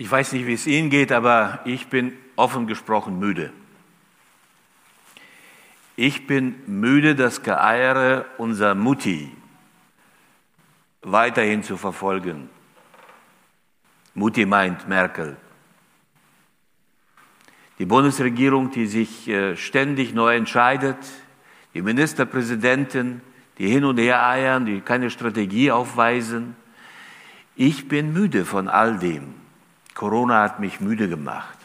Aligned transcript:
Ich 0.00 0.10
weiß 0.10 0.32
nicht, 0.32 0.46
wie 0.46 0.54
es 0.54 0.66
Ihnen 0.66 0.88
geht, 0.88 1.12
aber 1.12 1.60
ich 1.66 1.88
bin 1.88 2.16
offen 2.34 2.66
gesprochen 2.66 3.18
müde. 3.18 3.52
Ich 5.94 6.26
bin 6.26 6.54
müde, 6.66 7.14
das 7.14 7.42
Geeiere 7.42 8.24
unserer 8.38 8.74
Mutti 8.74 9.30
weiterhin 11.02 11.62
zu 11.62 11.76
verfolgen. 11.76 12.48
Mutti 14.14 14.46
meint 14.46 14.88
Merkel. 14.88 15.36
Die 17.78 17.84
Bundesregierung, 17.84 18.70
die 18.70 18.86
sich 18.86 19.28
äh, 19.28 19.54
ständig 19.54 20.14
neu 20.14 20.34
entscheidet, 20.34 20.96
die 21.74 21.82
Ministerpräsidenten, 21.82 23.20
die 23.58 23.68
hin 23.68 23.84
und 23.84 23.98
her 23.98 24.26
eiern, 24.26 24.64
die 24.64 24.80
keine 24.80 25.10
Strategie 25.10 25.70
aufweisen. 25.70 26.56
Ich 27.54 27.86
bin 27.86 28.14
müde 28.14 28.46
von 28.46 28.66
all 28.66 28.98
dem. 28.98 29.39
Corona 30.00 30.40
hat 30.40 30.60
mich 30.60 30.80
müde 30.80 31.10
gemacht. 31.10 31.58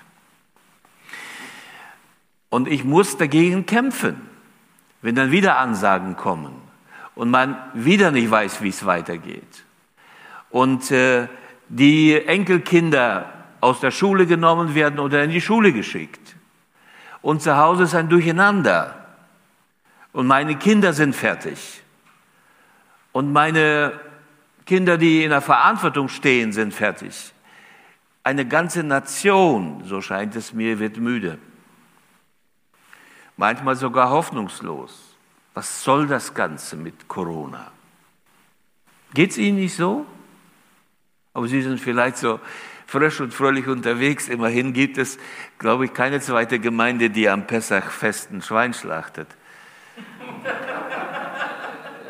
Und 2.50 2.68
ich 2.68 2.84
muss 2.84 3.16
dagegen 3.16 3.66
kämpfen, 3.66 4.20
wenn 5.02 5.16
dann 5.16 5.32
wieder 5.32 5.58
Ansagen 5.58 6.18
kommen 6.18 6.54
und 7.16 7.32
man 7.32 7.56
wieder 7.74 8.12
nicht 8.12 8.30
weiß, 8.30 8.62
wie 8.62 8.68
es 8.68 8.86
weitergeht. 8.86 9.64
Und 10.50 10.92
äh, 10.92 11.30
die 11.70 12.14
Enkelkinder 12.28 13.32
aus 13.62 13.80
der 13.80 13.92
Schule 13.92 14.26
genommen 14.26 14.76
werden 14.76 15.00
oder 15.00 15.24
in 15.24 15.30
die 15.30 15.40
Schule 15.40 15.72
geschickt. 15.72 16.36
Und 17.22 17.42
zu 17.42 17.56
Hause 17.56 17.84
ist 17.84 17.96
ein 17.96 18.10
Durcheinander. 18.10 18.96
Und 20.12 20.28
meine 20.28 20.58
Kinder 20.58 20.92
sind 20.92 21.16
fertig. 21.16 21.82
Und 23.14 23.32
meine 23.32 23.98
Kinder, 24.66 24.98
die 24.98 25.24
in 25.24 25.30
der 25.30 25.40
Verantwortung 25.40 26.10
stehen, 26.10 26.52
sind 26.52 26.74
fertig. 26.74 27.32
Eine 28.26 28.48
ganze 28.48 28.82
Nation, 28.82 29.84
so 29.86 30.02
scheint 30.02 30.36
es 30.36 30.52
mir, 30.52 30.80
wird 30.80 30.98
müde. 30.98 31.38
Manchmal 33.38 33.76
sogar 33.76 34.10
hoffnungslos. 34.10 35.16
Was 35.54 35.84
soll 35.84 36.08
das 36.08 36.34
Ganze 36.34 36.76
mit 36.76 37.08
Corona? 37.08 37.72
Geht 39.14 39.30
es 39.30 39.38
Ihnen 39.38 39.58
nicht 39.58 39.76
so? 39.76 40.08
Aber 41.36 41.48
Sie 41.48 41.62
sind 41.62 41.80
vielleicht 41.80 42.18
so 42.18 42.40
frisch 42.88 43.22
und 43.22 43.32
fröhlich 43.32 43.68
unterwegs. 43.68 44.28
Immerhin 44.28 44.74
gibt 44.74 44.98
es, 44.98 45.20
glaube 45.60 45.86
ich, 45.86 45.94
keine 45.94 46.20
zweite 46.20 46.58
Gemeinde, 46.58 47.12
die 47.12 47.30
am 47.30 47.46
Pessachfest 47.46 48.32
ein 48.32 48.42
Schwein 48.42 48.74
schlachtet. 48.74 49.28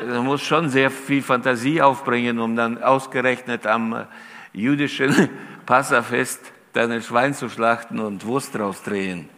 Man 0.00 0.24
muss 0.24 0.40
schon 0.40 0.70
sehr 0.70 0.90
viel 0.90 1.22
Fantasie 1.22 1.82
aufbringen, 1.82 2.38
um 2.38 2.56
dann 2.56 2.82
ausgerechnet 2.82 3.66
am 3.66 4.06
jüdischen 4.54 5.28
Passafest 5.66 6.40
dann 6.72 6.92
ein 6.92 7.02
Schwein 7.02 7.34
zu 7.34 7.48
schlachten 7.48 7.98
und 7.98 8.24
Wurst 8.24 8.54
draus 8.54 8.82
drehen. 8.82 9.28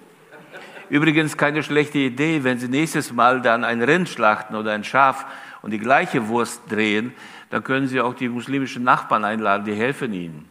Übrigens 0.91 1.37
keine 1.37 1.63
schlechte 1.63 1.99
Idee, 1.99 2.45
wenn 2.45 2.59
Sie 2.59 2.69
nächstes 2.69 3.13
Mal 3.13 3.43
dann 3.43 3.65
ein 3.65 3.83
Rind 3.83 4.09
schlachten 4.09 4.55
oder 4.55 4.73
ein 4.73 4.85
Schaf 4.85 5.27
und 5.63 5.71
die 5.71 5.79
gleiche 5.79 6.29
Wurst 6.29 6.63
drehen, 6.71 7.13
dann 7.51 7.65
können 7.65 7.89
Sie 7.89 8.01
auch 8.01 8.15
die 8.15 8.29
muslimischen 8.29 8.85
Nachbarn 8.85 9.25
einladen, 9.25 9.65
die 9.65 9.75
helfen 9.75 10.13
Ihnen. 10.13 10.49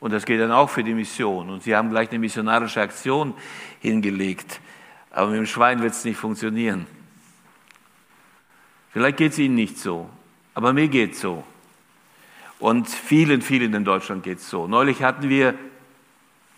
Und 0.00 0.12
das 0.12 0.24
geht 0.24 0.40
dann 0.40 0.52
auch 0.52 0.70
für 0.70 0.84
die 0.84 0.94
Mission. 0.94 1.50
Und 1.50 1.62
Sie 1.62 1.74
haben 1.74 1.90
gleich 1.90 2.10
eine 2.10 2.20
missionarische 2.20 2.80
Aktion 2.80 3.34
hingelegt. 3.80 4.60
Aber 5.10 5.30
mit 5.30 5.38
dem 5.38 5.46
Schwein 5.46 5.82
wird 5.82 5.92
es 5.92 6.04
nicht 6.04 6.18
funktionieren. 6.18 6.86
Vielleicht 8.90 9.16
geht 9.16 9.32
es 9.32 9.38
Ihnen 9.38 9.56
nicht 9.56 9.78
so, 9.78 10.08
aber 10.54 10.72
mir 10.72 10.88
geht 10.88 11.12
es 11.12 11.20
so. 11.20 11.44
Und 12.58 12.88
vielen, 12.88 13.42
vielen 13.42 13.72
in 13.74 13.84
Deutschland 13.84 14.22
geht 14.22 14.38
es 14.38 14.50
so. 14.50 14.66
Neulich 14.66 15.02
hatten 15.02 15.28
wir 15.28 15.54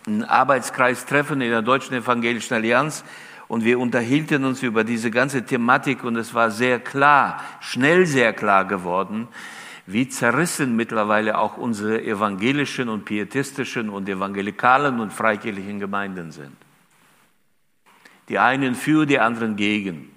ein 0.07 0.25
Arbeitskreistreffen 0.25 1.41
in 1.41 1.51
der 1.51 1.63
Deutschen 1.63 1.95
Evangelischen 1.95 2.55
Allianz 2.55 3.05
und 3.49 3.65
wir 3.65 3.79
unterhielten 3.79 4.45
uns 4.45 4.63
über 4.63 4.85
diese 4.85 5.11
ganze 5.11 5.45
Thematik 5.45 6.05
und 6.05 6.17
es 6.17 6.33
war 6.33 6.51
sehr 6.51 6.81
klar, 6.81 7.43
schnell 7.61 8.07
sehr 8.07 8.33
klar 8.33 8.65
geworden, 8.65 9.29
wie 9.87 10.09
zerrissen 10.09 10.77
mittlerweile 10.77 11.37
auch 11.37 11.57
unsere 11.57 12.03
evangelischen 12.03 12.89
und 12.89 13.05
pietistischen 13.05 13.91
und 13.91 14.09
evangelikalen 14.09 15.01
und 15.01 15.13
freikirchlichen 15.13 15.81
Gemeinden 15.81 16.31
sind. 16.33 16.57
Die 18.29 18.39
einen 18.39 18.75
für, 18.75 19.05
die 19.05 19.19
anderen 19.19 19.57
gegen. 19.57 20.11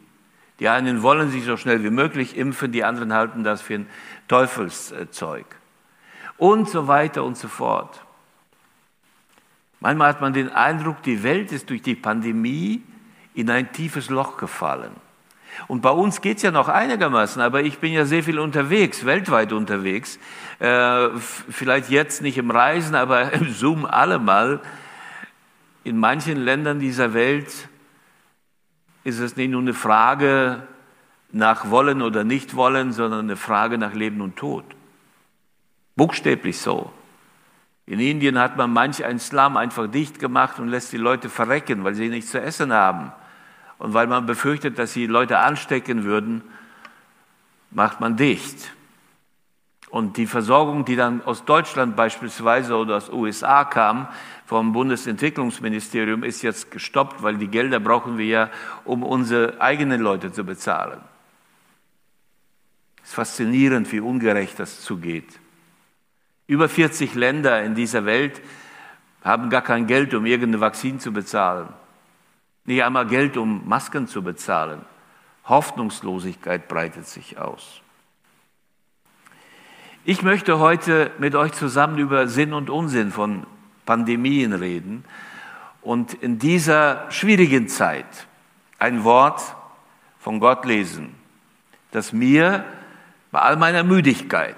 Die 0.60 0.70
einen 0.70 1.02
wollen 1.02 1.32
sich 1.32 1.44
so 1.44 1.58
schnell 1.58 1.84
wie 1.84 1.90
möglich 1.90 2.38
impfen, 2.38 2.72
die 2.72 2.84
anderen 2.84 3.14
halten 3.14 3.44
das 3.44 3.62
für 3.62 3.74
ein 3.74 3.88
Teufelszeug. 4.28 5.46
Und 6.38 6.70
so 6.70 6.88
weiter 6.88 7.24
und 7.24 7.38
so 7.38 7.48
fort. 7.48 8.04
Manchmal 9.80 10.10
hat 10.10 10.22
man 10.22 10.34
den 10.34 10.50
Eindruck, 10.50 11.04
die 11.04 11.24
Welt 11.24 11.52
ist 11.52 11.70
durch 11.70 11.82
die 11.82 11.96
Pandemie 11.96 12.82
in 13.34 13.50
ein 13.50 13.72
tiefes 13.72 14.10
Loch 14.10 14.38
gefallen. 14.38 14.92
Und 15.68 15.82
bei 15.82 15.90
uns 15.92 16.22
geht's 16.22 16.42
ja 16.42 16.52
noch 16.52 16.68
einigermaßen, 16.68 17.42
aber 17.42 17.62
ich 17.62 17.80
bin 17.80 17.94
ja 17.94 18.06
sehr 18.06 18.24
viel 18.24 18.40
unterwegs, 18.40 19.06
weltweit 19.06 19.54
unterwegs. 19.54 20.20
Äh, 20.60 21.10
vielleicht 21.18 21.90
jetzt 21.90 22.22
nicht 22.22 22.38
im 22.38 22.50
Reisen, 22.50 22.96
aber 22.96 23.34
im 23.34 23.52
Zoom 23.52 23.86
allemal. 23.86 24.62
In 25.84 25.98
manchen 25.98 26.38
Ländern 26.38 26.80
dieser 26.80 27.14
Welt 27.14 27.68
ist 29.04 29.20
es 29.20 29.36
nicht 29.36 29.52
nur 29.52 29.62
eine 29.62 29.74
Frage 29.74 30.64
nach 31.32 31.70
Wollen 31.70 32.02
oder 32.02 32.24
Nicht-Wollen, 32.24 32.94
sondern 32.94 33.26
eine 33.26 33.36
Frage 33.36 33.78
nach 33.78 33.94
Leben 33.94 34.22
und 34.22 34.38
Tod. 34.38 34.64
Buchstäblich 35.96 36.60
so. 36.60 36.92
In 37.86 38.00
Indien 38.00 38.40
hat 38.40 38.56
man 38.58 38.72
manch 38.72 39.04
ein 39.04 39.20
Slum 39.20 39.58
einfach 39.58 39.88
dicht 39.88 40.20
gemacht 40.20 40.60
und 40.60 40.70
lässt 40.70 40.94
die 40.94 40.98
Leute 40.98 41.30
verrecken, 41.30 41.84
weil 41.84 41.96
sie 41.96 42.10
nichts 42.10 42.32
zu 42.32 42.42
essen 42.42 42.72
haben. 42.72 43.12
Und 43.78 43.94
weil 43.94 44.08
man 44.08 44.26
befürchtet, 44.26 44.80
dass 44.80 44.94
sie 44.94 45.06
Leute 45.06 45.40
anstecken 45.40 46.06
würden, 46.06 46.42
macht 47.72 48.00
man 48.00 48.16
dicht. 48.16 48.72
Und 49.90 50.18
die 50.18 50.26
Versorgung, 50.26 50.86
die 50.86 50.96
dann 50.96 51.22
aus 51.24 51.46
Deutschland 51.46 51.96
beispielsweise 51.96 52.76
oder 52.76 52.98
aus 52.98 53.10
USA 53.10 53.64
kam, 53.64 54.08
vom 54.46 54.72
Bundesentwicklungsministerium, 54.72 56.24
ist 56.24 56.42
jetzt 56.42 56.72
gestoppt, 56.72 57.22
weil 57.22 57.38
die 57.38 57.48
Gelder 57.48 57.80
brauchen 57.80 58.18
wir 58.18 58.26
ja, 58.26 58.50
um 58.86 59.04
unsere 59.04 59.62
eigenen 59.62 60.02
Leute 60.02 60.32
zu 60.32 60.44
bezahlen. 60.44 61.00
Es 63.04 63.10
ist 63.10 63.16
faszinierend, 63.16 63.92
wie 63.92 64.00
ungerecht 64.00 64.60
das 64.60 64.82
zugeht. 64.82 65.40
Über 66.48 66.68
40 66.68 67.16
Länder 67.16 67.64
in 67.64 67.76
dieser 67.76 68.06
Welt 68.06 68.42
haben 69.24 69.50
gar 69.50 69.62
kein 69.62 69.88
Geld, 69.88 70.14
um 70.14 70.26
irgendeine 70.26 70.60
Vakzin 70.60 71.00
zu 71.00 71.14
bezahlen. 71.14 71.70
Nicht 72.66 72.84
einmal 72.84 73.08
Geld, 73.08 73.38
um 73.38 73.68
Masken 73.68 74.08
zu 74.08 74.22
bezahlen. 74.22 74.82
Hoffnungslosigkeit 75.46 76.68
breitet 76.68 77.08
sich 77.08 77.38
aus. 77.38 77.82
Ich 80.06 80.22
möchte 80.22 80.60
heute 80.60 81.12
mit 81.18 81.34
euch 81.36 81.54
zusammen 81.54 81.98
über 81.98 82.28
Sinn 82.28 82.54
und 82.54 82.70
Unsinn 82.70 83.12
von 83.12 83.46
Pandemien 83.86 84.52
reden 84.52 85.06
und 85.82 86.14
in 86.14 86.40
dieser 86.40 87.10
schwierigen 87.10 87.70
Zeit 87.70 88.28
ein 88.80 89.06
Wort 89.06 89.42
von 90.20 90.42
Gott 90.42 90.66
lesen, 90.66 91.16
das 91.92 92.12
mir 92.12 92.66
bei 93.32 93.40
all 93.40 93.56
meiner 93.56 93.84
Müdigkeit 93.84 94.58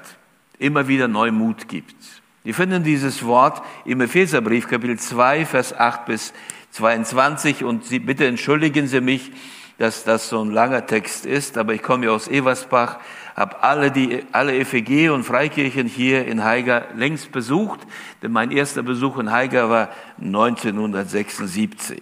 immer 0.60 0.88
wieder 0.88 1.08
neu 1.08 1.32
Mut 1.32 1.68
gibt. 1.68 1.96
Wir 2.44 2.54
finden 2.54 2.84
dieses 2.84 3.26
Wort 3.26 3.64
im 3.86 4.02
Epheserbrief 4.02 4.68
Kapitel 4.68 5.00
2, 5.00 5.46
Vers 5.46 5.74
8 5.78 6.06
bis 6.06 6.34
22 6.72 7.64
und 7.64 7.86
Sie, 7.86 7.98
bitte 7.98 8.28
entschuldigen 8.28 8.86
Sie 8.86 9.02
mich, 9.02 9.32
dass 9.78 10.04
das 10.04 10.30
so 10.30 10.44
ein 10.44 10.52
langer 10.52 10.86
Text 10.86 11.26
ist, 11.26 11.58
aber 11.58 11.74
ich 11.74 11.82
komme 11.82 12.06
ja 12.06 12.12
aus 12.12 12.28
Eversbach, 12.28 13.00
habe 13.36 13.64
alle, 13.64 13.90
die, 13.92 14.24
alle 14.32 14.56
EFG 14.56 15.10
und 15.10 15.24
Freikirchen 15.24 15.88
hier 15.88 16.28
in 16.28 16.44
Haiger 16.44 16.86
längst 16.96 17.32
besucht, 17.32 17.80
denn 18.22 18.32
mein 18.32 18.52
erster 18.52 18.84
Besuch 18.84 19.18
in 19.18 19.32
Haiger 19.32 19.72
war 19.72 19.90
1976. 20.22 22.00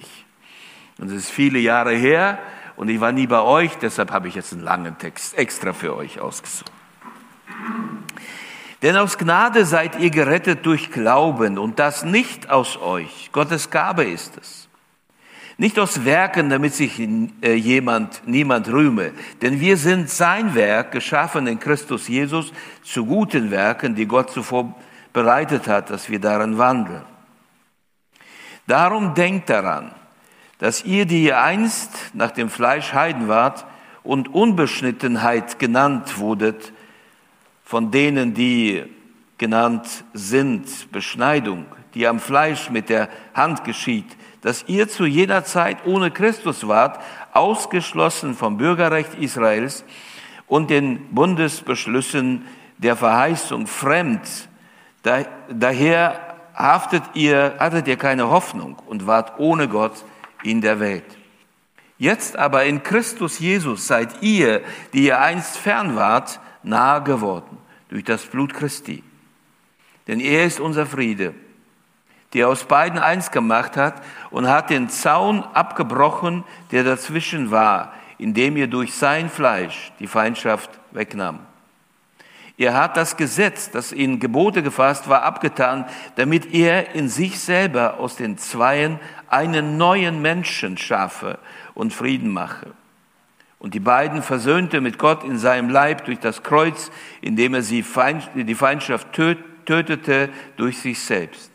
Und 0.99 1.07
es 1.07 1.13
ist 1.13 1.29
viele 1.31 1.59
Jahre 1.59 1.93
her 1.93 2.37
und 2.75 2.89
ich 2.89 2.99
war 2.99 3.13
nie 3.13 3.27
bei 3.27 3.41
euch, 3.41 3.71
deshalb 3.77 4.11
habe 4.11 4.27
ich 4.27 4.35
jetzt 4.35 4.51
einen 4.51 4.63
langen 4.63 4.97
Text 4.97 5.37
extra 5.37 5.71
für 5.71 5.95
euch 5.95 6.19
ausgesucht. 6.19 6.72
Denn 8.83 8.97
aus 8.97 9.17
Gnade 9.17 9.65
seid 9.65 9.97
ihr 9.97 10.09
gerettet 10.09 10.65
durch 10.65 10.91
Glauben 10.91 11.57
und 11.57 11.79
das 11.79 12.03
nicht 12.03 12.49
aus 12.49 12.77
euch. 12.77 13.29
Gottes 13.31 13.69
Gabe 13.69 14.03
ist 14.03 14.37
es. 14.37 14.67
Nicht 15.57 15.79
aus 15.79 16.03
Werken, 16.03 16.49
damit 16.49 16.73
sich 16.73 16.99
äh, 16.99 17.53
jemand, 17.53 18.27
niemand 18.27 18.67
rühme. 18.67 19.13
Denn 19.41 19.61
wir 19.61 19.77
sind 19.77 20.09
sein 20.09 20.53
Werk, 20.53 20.91
geschaffen 20.91 21.47
in 21.47 21.59
Christus 21.59 22.09
Jesus, 22.09 22.51
zu 22.83 23.05
guten 23.05 23.51
Werken, 23.51 23.95
die 23.95 24.05
Gott 24.05 24.31
zuvor 24.31 24.75
bereitet 25.13 25.67
hat, 25.67 25.89
dass 25.89 26.09
wir 26.09 26.19
darin 26.19 26.57
wandeln. 26.57 27.03
Darum 28.67 29.13
denkt 29.13 29.49
daran, 29.49 29.91
dass 30.57 30.83
ihr, 30.83 31.05
die 31.05 31.23
ihr 31.23 31.41
einst 31.41 31.91
nach 32.13 32.31
dem 32.31 32.49
Fleisch 32.49 32.91
Heiden 32.91 33.29
wart 33.29 33.65
und 34.03 34.33
Unbeschnittenheit 34.33 35.57
genannt 35.57 36.17
wurdet, 36.19 36.72
von 37.63 37.91
denen, 37.91 38.33
die 38.33 38.83
genannt 39.37 40.03
sind, 40.13 40.91
Beschneidung, 40.91 41.65
die 41.93 42.07
am 42.07 42.19
Fleisch 42.19 42.69
mit 42.69 42.89
der 42.89 43.09
Hand 43.33 43.63
geschieht, 43.63 44.05
dass 44.41 44.65
ihr 44.67 44.89
zu 44.89 45.05
jener 45.05 45.45
Zeit 45.45 45.85
ohne 45.85 46.11
Christus 46.11 46.67
wart, 46.67 46.99
ausgeschlossen 47.33 48.35
vom 48.35 48.57
Bürgerrecht 48.57 49.15
Israels 49.15 49.85
und 50.47 50.69
den 50.69 51.07
Bundesbeschlüssen 51.13 52.45
der 52.77 52.95
Verheißung 52.95 53.67
fremd. 53.67 54.21
daher 55.49 56.19
haftet 56.55 57.03
ihr, 57.13 57.55
hattet 57.59 57.87
ihr 57.87 57.97
keine 57.97 58.29
Hoffnung 58.29 58.77
und 58.85 59.07
wart 59.07 59.39
ohne 59.39 59.67
Gott 59.67 60.03
in 60.43 60.61
der 60.61 60.79
Welt. 60.79 61.05
Jetzt 61.97 62.37
aber 62.37 62.65
in 62.65 62.83
Christus 62.83 63.39
Jesus 63.39 63.87
seid 63.87 64.21
ihr, 64.21 64.61
die 64.93 65.05
ihr 65.05 65.21
einst 65.21 65.57
fern 65.57 65.95
wart, 65.95 66.39
nahe 66.63 67.03
geworden 67.03 67.57
durch 67.89 68.03
das 68.03 68.25
Blut 68.25 68.53
Christi. 68.53 69.03
Denn 70.07 70.19
er 70.19 70.45
ist 70.45 70.59
unser 70.59 70.85
Friede, 70.85 71.33
der 72.33 72.49
aus 72.49 72.65
beiden 72.65 72.99
eins 72.99 73.31
gemacht 73.31 73.77
hat 73.77 74.01
und 74.31 74.49
hat 74.49 74.69
den 74.69 74.89
Zaun 74.89 75.43
abgebrochen, 75.43 76.43
der 76.71 76.83
dazwischen 76.83 77.51
war, 77.51 77.93
indem 78.17 78.57
ihr 78.57 78.67
durch 78.67 78.93
sein 78.93 79.29
Fleisch 79.29 79.91
die 79.99 80.07
Feindschaft 80.07 80.69
wegnahm. 80.91 81.39
Er 82.57 82.75
hat 82.75 82.97
das 82.97 83.17
Gesetz, 83.17 83.71
das 83.71 83.91
in 83.91 84.19
Gebote 84.19 84.61
gefasst 84.61 85.09
war, 85.09 85.23
abgetan, 85.23 85.85
damit 86.15 86.53
er 86.53 86.93
in 86.93 87.09
sich 87.09 87.39
selber 87.39 87.99
aus 87.99 88.15
den 88.15 88.37
Zweien 88.37 88.99
einen 89.27 89.77
neuen 89.77 90.21
Menschen 90.21 90.77
schaffe 90.77 91.39
und 91.73 91.93
Frieden 91.93 92.31
mache. 92.31 92.67
Und 93.63 93.73
die 93.73 93.79
beiden 93.79 94.21
versöhnte 94.21 94.81
mit 94.81 94.97
Gott 94.97 95.23
in 95.23 95.37
seinem 95.37 95.69
Leib 95.69 96.03
durch 96.03 96.19
das 96.19 96.43
Kreuz, 96.43 96.91
indem 97.21 97.53
er 97.53 97.61
sie 97.61 97.81
die 98.35 98.55
Feindschaft 98.55 99.07
tötete 99.13 100.29
durch 100.57 100.79
sich 100.79 100.99
selbst. 100.99 101.49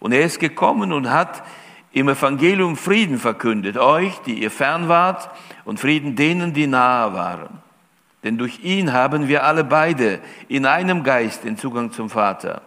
Und 0.00 0.10
er 0.10 0.24
ist 0.24 0.40
gekommen 0.40 0.92
und 0.92 1.08
hat 1.08 1.44
im 1.92 2.08
Evangelium 2.08 2.76
Frieden 2.76 3.16
verkündet, 3.16 3.78
euch, 3.78 4.18
die 4.22 4.42
ihr 4.42 4.50
fern 4.50 4.88
wart, 4.88 5.30
und 5.64 5.78
Frieden 5.78 6.16
denen, 6.16 6.52
die 6.52 6.66
nahe 6.66 7.12
waren. 7.12 7.60
Denn 8.24 8.38
durch 8.38 8.64
ihn 8.64 8.92
haben 8.92 9.28
wir 9.28 9.44
alle 9.44 9.62
beide 9.62 10.18
in 10.48 10.66
einem 10.66 11.04
Geist 11.04 11.44
den 11.44 11.56
Zugang 11.56 11.92
zum 11.92 12.10
Vater. 12.10 12.62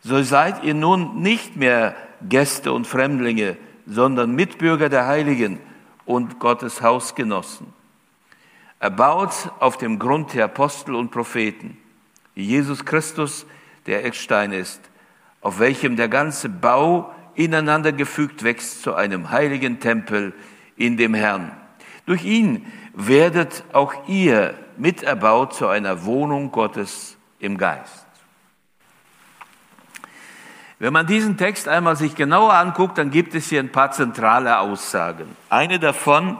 So 0.00 0.22
seid 0.22 0.64
ihr 0.64 0.72
nun 0.72 1.20
nicht 1.20 1.56
mehr 1.56 1.94
Gäste 2.26 2.72
und 2.72 2.86
Fremdlinge, 2.86 3.58
sondern 3.86 4.34
Mitbürger 4.34 4.88
der 4.88 5.06
Heiligen 5.06 5.58
und 6.06 6.38
Gottes 6.38 6.80
Hausgenossen. 6.80 7.81
Erbaut 8.82 9.52
auf 9.60 9.78
dem 9.78 10.00
Grund 10.00 10.34
der 10.34 10.46
Apostel 10.46 10.96
und 10.96 11.12
Propheten, 11.12 11.78
wie 12.34 12.42
Jesus 12.42 12.84
Christus 12.84 13.46
der 13.86 14.04
Eckstein 14.04 14.50
ist, 14.50 14.80
auf 15.40 15.60
welchem 15.60 15.94
der 15.94 16.08
ganze 16.08 16.48
Bau 16.48 17.14
ineinander 17.36 17.92
gefügt 17.92 18.42
wächst 18.42 18.82
zu 18.82 18.94
einem 18.94 19.30
heiligen 19.30 19.78
Tempel 19.78 20.34
in 20.76 20.96
dem 20.96 21.14
Herrn. 21.14 21.52
Durch 22.06 22.24
ihn 22.24 22.66
werdet 22.92 23.62
auch 23.72 23.94
ihr 24.08 24.54
miterbaut 24.76 25.54
zu 25.54 25.68
einer 25.68 26.04
Wohnung 26.04 26.50
Gottes 26.50 27.16
im 27.38 27.58
Geist. 27.58 28.04
Wenn 30.80 30.92
man 30.92 31.06
diesen 31.06 31.36
Text 31.36 31.68
einmal 31.68 31.94
sich 31.94 32.16
genauer 32.16 32.54
anguckt, 32.54 32.98
dann 32.98 33.12
gibt 33.12 33.36
es 33.36 33.48
hier 33.48 33.60
ein 33.60 33.70
paar 33.70 33.92
zentrale 33.92 34.58
Aussagen. 34.58 35.36
Eine 35.50 35.78
davon, 35.78 36.36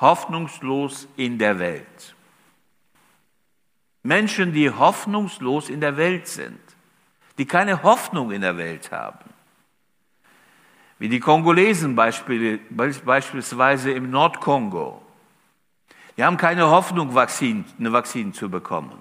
hoffnungslos 0.00 1.08
in 1.16 1.38
der 1.38 1.58
Welt. 1.58 2.14
Menschen, 4.02 4.52
die 4.52 4.70
hoffnungslos 4.70 5.68
in 5.68 5.80
der 5.80 5.96
Welt 5.96 6.28
sind, 6.28 6.60
die 7.36 7.46
keine 7.46 7.82
Hoffnung 7.82 8.30
in 8.30 8.40
der 8.42 8.56
Welt 8.56 8.90
haben. 8.92 9.28
Wie 10.98 11.08
die 11.08 11.20
Kongolesen 11.20 11.94
beispielsweise 11.94 13.92
im 13.92 14.10
Nordkongo. 14.10 15.02
Die 16.16 16.24
haben 16.24 16.36
keine 16.36 16.68
Hoffnung, 16.68 17.16
eine 17.16 17.92
Vakzin 17.92 18.32
zu 18.32 18.50
bekommen. 18.50 19.00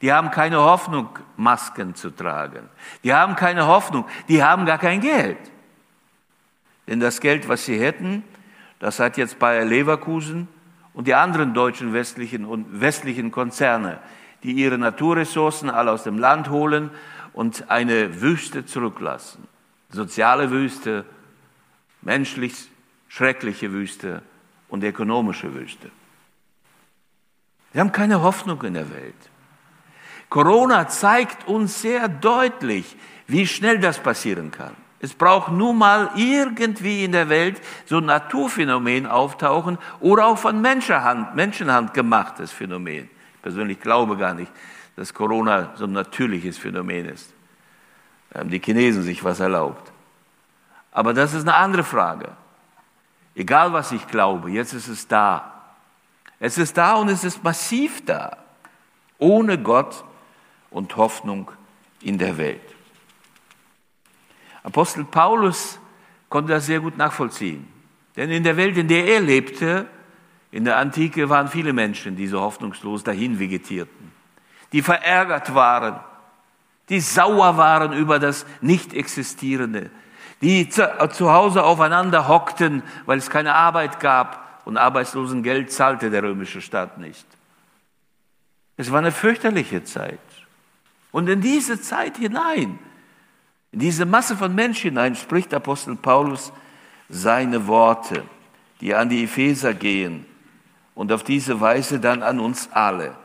Die 0.00 0.12
haben 0.12 0.30
keine 0.30 0.58
Hoffnung, 0.58 1.18
Masken 1.36 1.94
zu 1.94 2.10
tragen. 2.10 2.68
Die 3.04 3.14
haben 3.14 3.34
keine 3.36 3.66
Hoffnung. 3.66 4.04
Die 4.28 4.42
haben 4.42 4.66
gar 4.66 4.78
kein 4.78 5.00
Geld. 5.00 5.38
Denn 6.86 7.00
das 7.00 7.20
Geld, 7.20 7.48
was 7.48 7.64
sie 7.64 7.78
hätten, 7.78 8.24
das 8.82 8.98
hat 8.98 9.16
jetzt 9.16 9.38
Bayer 9.38 9.64
Leverkusen 9.64 10.48
und 10.92 11.06
die 11.06 11.14
anderen 11.14 11.54
deutschen 11.54 11.92
westlichen 11.92 12.44
und 12.44 12.80
westlichen 12.80 13.30
Konzerne, 13.30 14.00
die 14.42 14.50
ihre 14.54 14.76
Naturressourcen 14.76 15.70
alle 15.70 15.92
aus 15.92 16.02
dem 16.02 16.18
Land 16.18 16.50
holen 16.50 16.90
und 17.32 17.70
eine 17.70 18.20
Wüste 18.20 18.66
zurücklassen. 18.66 19.46
Soziale 19.88 20.50
Wüste, 20.50 21.04
menschlich 22.00 22.54
schreckliche 23.06 23.70
Wüste 23.70 24.20
und 24.68 24.82
ökonomische 24.82 25.54
Wüste. 25.54 25.92
Wir 27.70 27.82
haben 27.82 27.92
keine 27.92 28.20
Hoffnung 28.20 28.60
in 28.62 28.74
der 28.74 28.90
Welt. 28.90 29.14
Corona 30.28 30.88
zeigt 30.88 31.46
uns 31.46 31.82
sehr 31.82 32.08
deutlich, 32.08 32.96
wie 33.28 33.46
schnell 33.46 33.78
das 33.78 34.00
passieren 34.00 34.50
kann. 34.50 34.74
Es 35.02 35.14
braucht 35.14 35.50
nur 35.50 35.74
mal 35.74 36.10
irgendwie 36.14 37.04
in 37.04 37.10
der 37.10 37.28
Welt 37.28 37.60
so 37.86 37.98
ein 37.98 38.04
Naturphänomen 38.04 39.06
auftauchen 39.06 39.76
oder 39.98 40.26
auch 40.26 40.38
von 40.38 40.60
Menschenhand, 40.60 41.34
Menschenhand 41.34 41.92
gemachtes 41.92 42.52
Phänomen. 42.52 43.10
Ich 43.34 43.42
persönlich 43.42 43.80
glaube 43.80 44.16
gar 44.16 44.32
nicht, 44.32 44.52
dass 44.94 45.12
Corona 45.12 45.72
so 45.74 45.86
ein 45.86 45.92
natürliches 45.92 46.56
Phänomen 46.56 47.06
ist. 47.06 47.34
Da 48.30 48.40
haben 48.40 48.50
die 48.50 48.60
Chinesen 48.60 49.02
sich 49.02 49.24
was 49.24 49.40
erlaubt. 49.40 49.90
Aber 50.92 51.12
das 51.12 51.34
ist 51.34 51.42
eine 51.42 51.56
andere 51.56 51.82
Frage. 51.82 52.28
Egal 53.34 53.72
was 53.72 53.90
ich 53.90 54.06
glaube, 54.06 54.52
jetzt 54.52 54.72
ist 54.72 54.86
es 54.86 55.08
da. 55.08 55.64
Es 56.38 56.58
ist 56.58 56.76
da 56.78 56.94
und 56.94 57.08
es 57.08 57.24
ist 57.24 57.42
massiv 57.42 58.04
da, 58.04 58.36
ohne 59.18 59.58
Gott 59.58 60.04
und 60.70 60.96
Hoffnung 60.96 61.50
in 62.02 62.18
der 62.18 62.38
Welt. 62.38 62.71
Apostel 64.62 65.04
Paulus 65.04 65.78
konnte 66.28 66.52
das 66.52 66.66
sehr 66.66 66.80
gut 66.80 66.96
nachvollziehen. 66.96 67.66
Denn 68.16 68.30
in 68.30 68.44
der 68.44 68.56
Welt, 68.56 68.76
in 68.76 68.88
der 68.88 69.06
er 69.06 69.20
lebte, 69.20 69.86
in 70.50 70.64
der 70.64 70.76
Antike 70.76 71.28
waren 71.28 71.48
viele 71.48 71.72
Menschen, 71.72 72.16
die 72.16 72.26
so 72.26 72.40
hoffnungslos 72.40 73.02
dahin 73.02 73.38
vegetierten, 73.38 74.12
die 74.72 74.82
verärgert 74.82 75.54
waren, 75.54 76.00
die 76.88 77.00
sauer 77.00 77.56
waren 77.56 77.92
über 77.92 78.18
das 78.18 78.44
Nicht-Existierende, 78.60 79.90
die 80.42 80.68
zu 80.68 81.32
Hause 81.32 81.64
aufeinander 81.64 82.28
hockten, 82.28 82.82
weil 83.06 83.18
es 83.18 83.30
keine 83.30 83.54
Arbeit 83.54 84.00
gab, 84.00 84.42
und 84.64 84.76
Arbeitslosengeld 84.76 85.72
zahlte 85.72 86.10
der 86.10 86.22
römische 86.22 86.60
Staat 86.60 86.98
nicht. 86.98 87.26
Es 88.76 88.92
war 88.92 88.98
eine 88.98 89.10
fürchterliche 89.10 89.82
Zeit. 89.84 90.20
Und 91.10 91.28
in 91.28 91.40
diese 91.40 91.80
Zeit 91.80 92.16
hinein, 92.16 92.78
in 93.72 93.78
diese 93.78 94.04
Masse 94.04 94.36
von 94.36 94.54
Menschen 94.54 94.90
hinein, 94.90 95.16
spricht 95.16 95.52
Apostel 95.54 95.96
Paulus 95.96 96.52
seine 97.08 97.66
Worte, 97.66 98.22
die 98.80 98.94
an 98.94 99.08
die 99.08 99.24
Epheser 99.24 99.74
gehen 99.74 100.26
und 100.94 101.10
auf 101.10 101.24
diese 101.24 101.60
Weise 101.60 101.98
dann 101.98 102.22
an 102.22 102.38
uns 102.38 102.70
alle. 102.72 103.16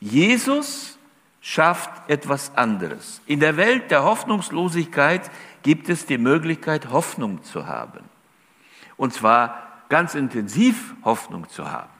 Jesus 0.00 0.98
schafft 1.40 1.90
etwas 2.08 2.54
anderes. 2.56 3.20
In 3.26 3.40
der 3.40 3.56
Welt 3.56 3.90
der 3.90 4.04
Hoffnungslosigkeit 4.04 5.28
gibt 5.62 5.88
es 5.88 6.06
die 6.06 6.18
Möglichkeit, 6.18 6.90
Hoffnung 6.90 7.42
zu 7.42 7.66
haben. 7.66 8.04
Und 8.96 9.12
zwar 9.12 9.82
ganz 9.88 10.14
intensiv 10.14 10.94
Hoffnung 11.04 11.48
zu 11.48 11.70
haben. 11.70 11.97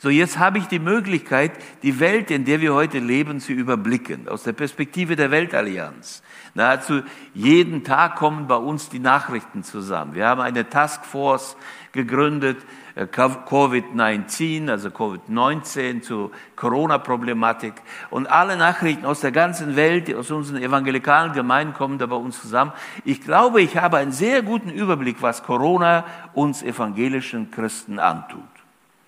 So, 0.00 0.10
jetzt 0.10 0.38
habe 0.38 0.58
ich 0.58 0.66
die 0.66 0.78
Möglichkeit, 0.78 1.50
die 1.82 1.98
Welt, 1.98 2.30
in 2.30 2.44
der 2.44 2.60
wir 2.60 2.72
heute 2.72 3.00
leben, 3.00 3.40
zu 3.40 3.52
überblicken, 3.52 4.28
aus 4.28 4.44
der 4.44 4.52
Perspektive 4.52 5.16
der 5.16 5.32
Weltallianz. 5.32 6.22
Nahezu 6.54 7.02
jeden 7.34 7.82
Tag 7.82 8.14
kommen 8.14 8.46
bei 8.46 8.54
uns 8.54 8.88
die 8.88 9.00
Nachrichten 9.00 9.64
zusammen. 9.64 10.14
Wir 10.14 10.26
haben 10.26 10.40
eine 10.40 10.68
Taskforce 10.68 11.56
gegründet, 11.90 12.58
äh, 12.94 13.06
Covid-19, 13.06 14.70
also 14.70 14.90
Covid-19 14.90 16.02
zur 16.02 16.30
Corona-Problematik. 16.54 17.74
Und 18.10 18.30
alle 18.30 18.56
Nachrichten 18.56 19.04
aus 19.04 19.20
der 19.20 19.32
ganzen 19.32 19.74
Welt, 19.74 20.14
aus 20.14 20.30
unseren 20.30 20.62
evangelikalen 20.62 21.32
Gemeinden 21.32 21.74
kommen 21.74 21.98
da 21.98 22.06
bei 22.06 22.16
uns 22.16 22.40
zusammen. 22.40 22.72
Ich 23.04 23.20
glaube, 23.20 23.62
ich 23.62 23.76
habe 23.76 23.96
einen 23.96 24.12
sehr 24.12 24.42
guten 24.42 24.70
Überblick, 24.70 25.22
was 25.22 25.42
Corona 25.42 26.04
uns 26.34 26.62
evangelischen 26.62 27.50
Christen 27.50 27.98
antut. 27.98 28.44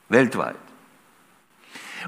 Weltweit. 0.08 0.69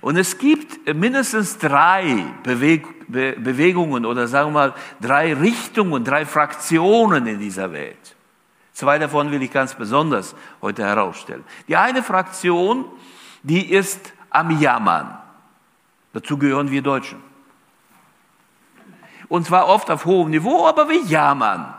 Und 0.00 0.16
es 0.16 0.38
gibt 0.38 0.86
mindestens 0.94 1.58
drei 1.58 2.24
Beweg 2.42 2.86
Bewegungen 3.12 4.06
oder 4.06 4.26
sagen 4.26 4.48
wir 4.48 4.52
mal 4.52 4.74
drei 5.00 5.34
Richtungen, 5.34 6.02
drei 6.02 6.24
Fraktionen 6.24 7.26
in 7.26 7.38
dieser 7.38 7.72
Welt. 7.72 8.16
Zwei 8.72 8.98
davon 8.98 9.30
will 9.30 9.42
ich 9.42 9.52
ganz 9.52 9.74
besonders 9.74 10.34
heute 10.62 10.82
herausstellen. 10.82 11.44
Die 11.68 11.76
eine 11.76 12.02
Fraktion, 12.02 12.86
die 13.42 13.70
ist 13.70 14.12
am 14.30 14.58
Jammern. 14.58 15.18
Dazu 16.14 16.38
gehören 16.38 16.70
wir 16.70 16.80
Deutschen. 16.80 17.22
Und 19.28 19.46
zwar 19.46 19.68
oft 19.68 19.90
auf 19.90 20.04
hohem 20.04 20.30
Niveau, 20.30 20.66
aber 20.66 20.88
wir 20.88 21.02
jammern. 21.02 21.74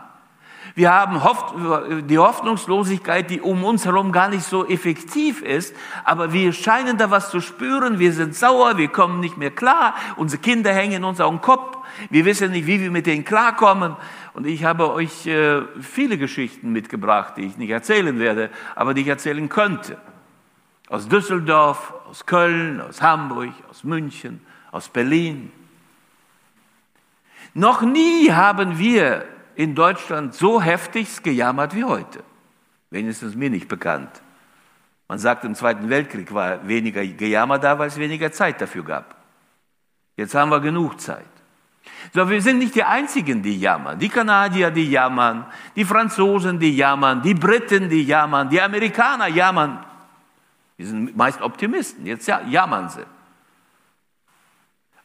Wir 0.76 0.92
haben 0.92 1.20
die 2.08 2.18
Hoffnungslosigkeit, 2.18 3.30
die 3.30 3.40
um 3.40 3.62
uns 3.62 3.84
herum 3.84 4.10
gar 4.10 4.28
nicht 4.28 4.42
so 4.42 4.66
effektiv 4.66 5.40
ist, 5.40 5.74
aber 6.02 6.32
wir 6.32 6.52
scheinen 6.52 6.98
da 6.98 7.12
was 7.12 7.30
zu 7.30 7.40
spüren. 7.40 8.00
Wir 8.00 8.12
sind 8.12 8.34
sauer, 8.34 8.76
wir 8.76 8.88
kommen 8.88 9.20
nicht 9.20 9.36
mehr 9.36 9.52
klar. 9.52 9.94
Unsere 10.16 10.42
Kinder 10.42 10.72
hängen 10.72 11.04
uns 11.04 11.20
auf 11.20 11.30
den 11.30 11.40
Kopf. 11.40 11.78
Wir 12.10 12.24
wissen 12.24 12.50
nicht, 12.50 12.66
wie 12.66 12.80
wir 12.80 12.90
mit 12.90 13.06
denen 13.06 13.24
klarkommen. 13.24 13.94
Und 14.32 14.48
ich 14.48 14.64
habe 14.64 14.92
euch 14.92 15.28
äh, 15.28 15.62
viele 15.80 16.18
Geschichten 16.18 16.72
mitgebracht, 16.72 17.34
die 17.36 17.42
ich 17.42 17.56
nicht 17.56 17.70
erzählen 17.70 18.18
werde, 18.18 18.50
aber 18.74 18.94
die 18.94 19.02
ich 19.02 19.08
erzählen 19.08 19.48
könnte. 19.48 19.96
Aus 20.88 21.06
Düsseldorf, 21.08 21.94
aus 22.10 22.26
Köln, 22.26 22.80
aus 22.80 23.00
Hamburg, 23.00 23.52
aus 23.70 23.84
München, 23.84 24.44
aus 24.72 24.88
Berlin. 24.88 25.52
Noch 27.54 27.82
nie 27.82 28.32
haben 28.32 28.76
wir 28.76 29.24
in 29.56 29.74
Deutschland 29.74 30.34
so 30.34 30.60
heftig 30.60 31.22
gejammert 31.22 31.74
wie 31.74 31.84
heute. 31.84 32.22
Wenigstens 32.90 33.34
mir 33.34 33.50
nicht 33.50 33.68
bekannt. 33.68 34.22
Man 35.08 35.18
sagt, 35.18 35.44
im 35.44 35.54
Zweiten 35.54 35.90
Weltkrieg 35.90 36.32
war 36.32 36.66
weniger 36.66 37.04
Gejammer 37.04 37.58
da, 37.58 37.78
weil 37.78 37.88
es 37.88 37.98
weniger 37.98 38.32
Zeit 38.32 38.60
dafür 38.60 38.84
gab. 38.84 39.16
Jetzt 40.16 40.34
haben 40.34 40.50
wir 40.50 40.60
genug 40.60 41.00
Zeit. 41.00 41.24
So, 42.12 42.28
wir 42.28 42.40
sind 42.40 42.58
nicht 42.58 42.74
die 42.74 42.84
Einzigen, 42.84 43.42
die 43.42 43.58
jammern. 43.58 43.98
Die 43.98 44.08
Kanadier, 44.08 44.70
die 44.70 44.90
jammern, 44.90 45.46
die 45.74 45.84
Franzosen, 45.84 46.58
die 46.58 46.76
jammern, 46.76 47.22
die 47.22 47.34
Briten, 47.34 47.88
die 47.88 48.04
jammern, 48.04 48.48
die 48.48 48.60
Amerikaner 48.60 49.28
jammern. 49.28 49.84
Die 50.78 50.84
sind 50.84 51.16
meist 51.16 51.40
Optimisten, 51.40 52.06
jetzt 52.06 52.26
jammern 52.26 52.88
sie. 52.88 53.04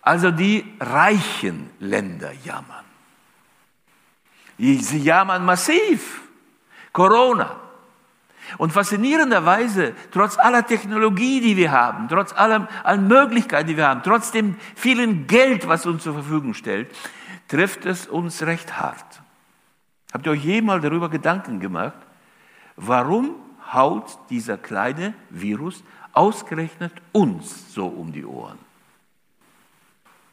Also 0.02 0.32
die 0.32 0.66
reichen 0.80 1.70
Länder 1.80 2.32
jammern. 2.44 2.86
Sie 4.60 5.00
jammern 5.00 5.46
massiv. 5.46 6.22
Corona. 6.92 7.56
Und 8.58 8.74
faszinierenderweise, 8.74 9.94
trotz 10.12 10.38
aller 10.38 10.66
Technologie, 10.66 11.40
die 11.40 11.56
wir 11.56 11.72
haben, 11.72 12.08
trotz 12.08 12.34
aller, 12.34 12.68
aller 12.84 13.02
Möglichkeiten, 13.02 13.68
die 13.68 13.78
wir 13.78 13.88
haben, 13.88 14.02
trotz 14.04 14.32
dem 14.32 14.56
vielen 14.76 15.28
Geld, 15.28 15.68
was 15.68 15.86
uns 15.86 16.04
zur 16.04 16.14
Verfügung 16.14 16.54
stellt, 16.54 16.94
trifft 17.48 17.86
es 17.86 18.08
uns 18.08 18.42
recht 18.42 18.80
hart. 18.80 19.22
Habt 20.12 20.26
ihr 20.26 20.32
euch 20.32 20.44
jemals 20.44 20.82
darüber 20.84 21.10
Gedanken 21.10 21.60
gemacht, 21.60 21.98
warum 22.76 23.36
haut 23.72 24.18
dieser 24.32 24.58
kleine 24.58 25.14
Virus 25.30 25.84
ausgerechnet 26.14 26.94
uns 27.12 27.74
so 27.74 27.86
um 27.86 28.12
die 28.12 28.26
Ohren? 28.26 28.58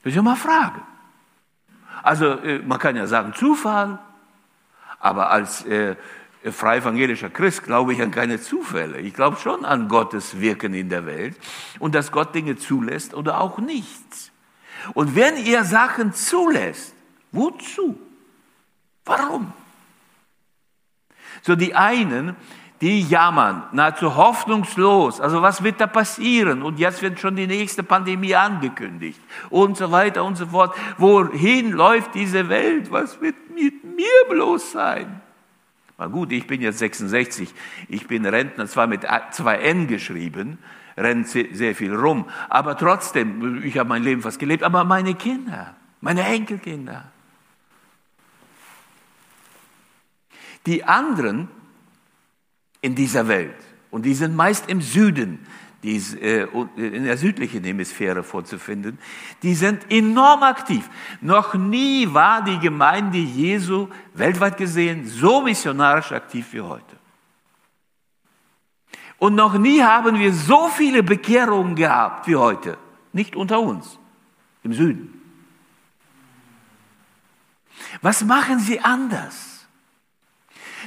Das 0.02 0.10
ist 0.10 0.16
ja 0.16 0.22
mal 0.22 0.32
eine 0.32 0.40
Frage. 0.40 0.80
Also 2.02 2.26
äh, 2.38 2.60
man 2.60 2.78
kann 2.78 2.96
ja 2.96 3.06
sagen 3.06 3.34
Zufall, 3.34 3.98
aber 4.98 5.30
als 5.30 5.64
äh, 5.66 5.96
frei 6.52 6.78
evangelischer 6.78 7.30
Christ 7.30 7.64
glaube 7.64 7.92
ich 7.92 8.02
an 8.02 8.10
keine 8.10 8.40
Zufälle. 8.40 8.98
Ich 9.00 9.14
glaube 9.14 9.36
schon 9.36 9.64
an 9.64 9.88
Gottes 9.88 10.40
Wirken 10.40 10.74
in 10.74 10.88
der 10.88 11.06
Welt 11.06 11.36
und 11.78 11.94
dass 11.94 12.12
Gott 12.12 12.34
Dinge 12.34 12.56
zulässt 12.56 13.14
oder 13.14 13.40
auch 13.40 13.58
nicht. 13.58 14.32
Und 14.94 15.16
wenn 15.16 15.36
er 15.36 15.64
Sachen 15.64 16.12
zulässt, 16.12 16.94
wozu? 17.32 17.98
Warum? 19.04 19.52
So 21.42 21.54
die 21.54 21.74
einen, 21.74 22.36
die 22.80 23.02
jammern, 23.02 23.64
nahezu 23.72 24.16
hoffnungslos. 24.16 25.20
Also 25.20 25.42
was 25.42 25.62
wird 25.62 25.80
da 25.80 25.86
passieren? 25.86 26.62
Und 26.62 26.78
jetzt 26.78 27.02
wird 27.02 27.18
schon 27.20 27.36
die 27.36 27.46
nächste 27.46 27.82
Pandemie 27.82 28.34
angekündigt 28.34 29.20
und 29.48 29.76
so 29.76 29.90
weiter 29.90 30.24
und 30.24 30.36
so 30.36 30.46
fort. 30.46 30.76
Wohin 30.98 31.70
läuft 31.70 32.14
diese 32.14 32.48
Welt? 32.48 32.90
Was 32.90 33.20
wird 33.20 33.36
mit 33.54 33.85
mir 33.96 34.28
bloß 34.28 34.72
sein? 34.72 35.20
Na 35.98 36.06
gut, 36.06 36.30
ich 36.32 36.46
bin 36.46 36.60
jetzt 36.60 36.78
66, 36.78 37.54
ich 37.88 38.06
bin 38.06 38.26
Rentner, 38.26 38.66
zwar 38.66 38.86
mit 38.86 39.06
zwei 39.30 39.56
N 39.56 39.86
geschrieben, 39.86 40.58
rennt 40.96 41.26
sehr 41.28 41.74
viel 41.74 41.94
rum, 41.94 42.28
aber 42.50 42.76
trotzdem, 42.76 43.62
ich 43.64 43.78
habe 43.78 43.88
mein 43.88 44.02
Leben 44.02 44.22
fast 44.22 44.38
gelebt, 44.38 44.62
aber 44.62 44.84
meine 44.84 45.14
Kinder, 45.14 45.74
meine 46.02 46.22
Enkelkinder, 46.22 47.10
die 50.66 50.84
anderen 50.84 51.48
in 52.82 52.94
dieser 52.94 53.26
Welt, 53.28 53.56
und 53.90 54.02
die 54.02 54.14
sind 54.14 54.36
meist 54.36 54.68
im 54.68 54.82
Süden, 54.82 55.46
die 55.82 55.96
äh, 56.20 56.46
in 56.76 57.04
der 57.04 57.16
südlichen 57.16 57.62
Hemisphäre 57.62 58.22
vorzufinden, 58.22 58.98
die 59.42 59.54
sind 59.54 59.90
enorm 59.90 60.42
aktiv. 60.42 60.88
Noch 61.20 61.54
nie 61.54 62.12
war 62.12 62.42
die 62.42 62.58
Gemeinde 62.58 63.18
Jesu 63.18 63.88
weltweit 64.14 64.56
gesehen 64.56 65.06
so 65.06 65.42
missionarisch 65.42 66.12
aktiv 66.12 66.46
wie 66.52 66.60
heute. 66.60 66.96
Und 69.18 69.34
noch 69.34 69.56
nie 69.58 69.82
haben 69.82 70.18
wir 70.18 70.32
so 70.32 70.68
viele 70.68 71.02
Bekehrungen 71.02 71.74
gehabt 71.74 72.26
wie 72.26 72.36
heute. 72.36 72.76
Nicht 73.12 73.34
unter 73.34 73.60
uns, 73.60 73.98
im 74.62 74.74
Süden. 74.74 75.12
Was 78.02 78.24
machen 78.24 78.58
sie 78.58 78.80
anders? 78.80 79.66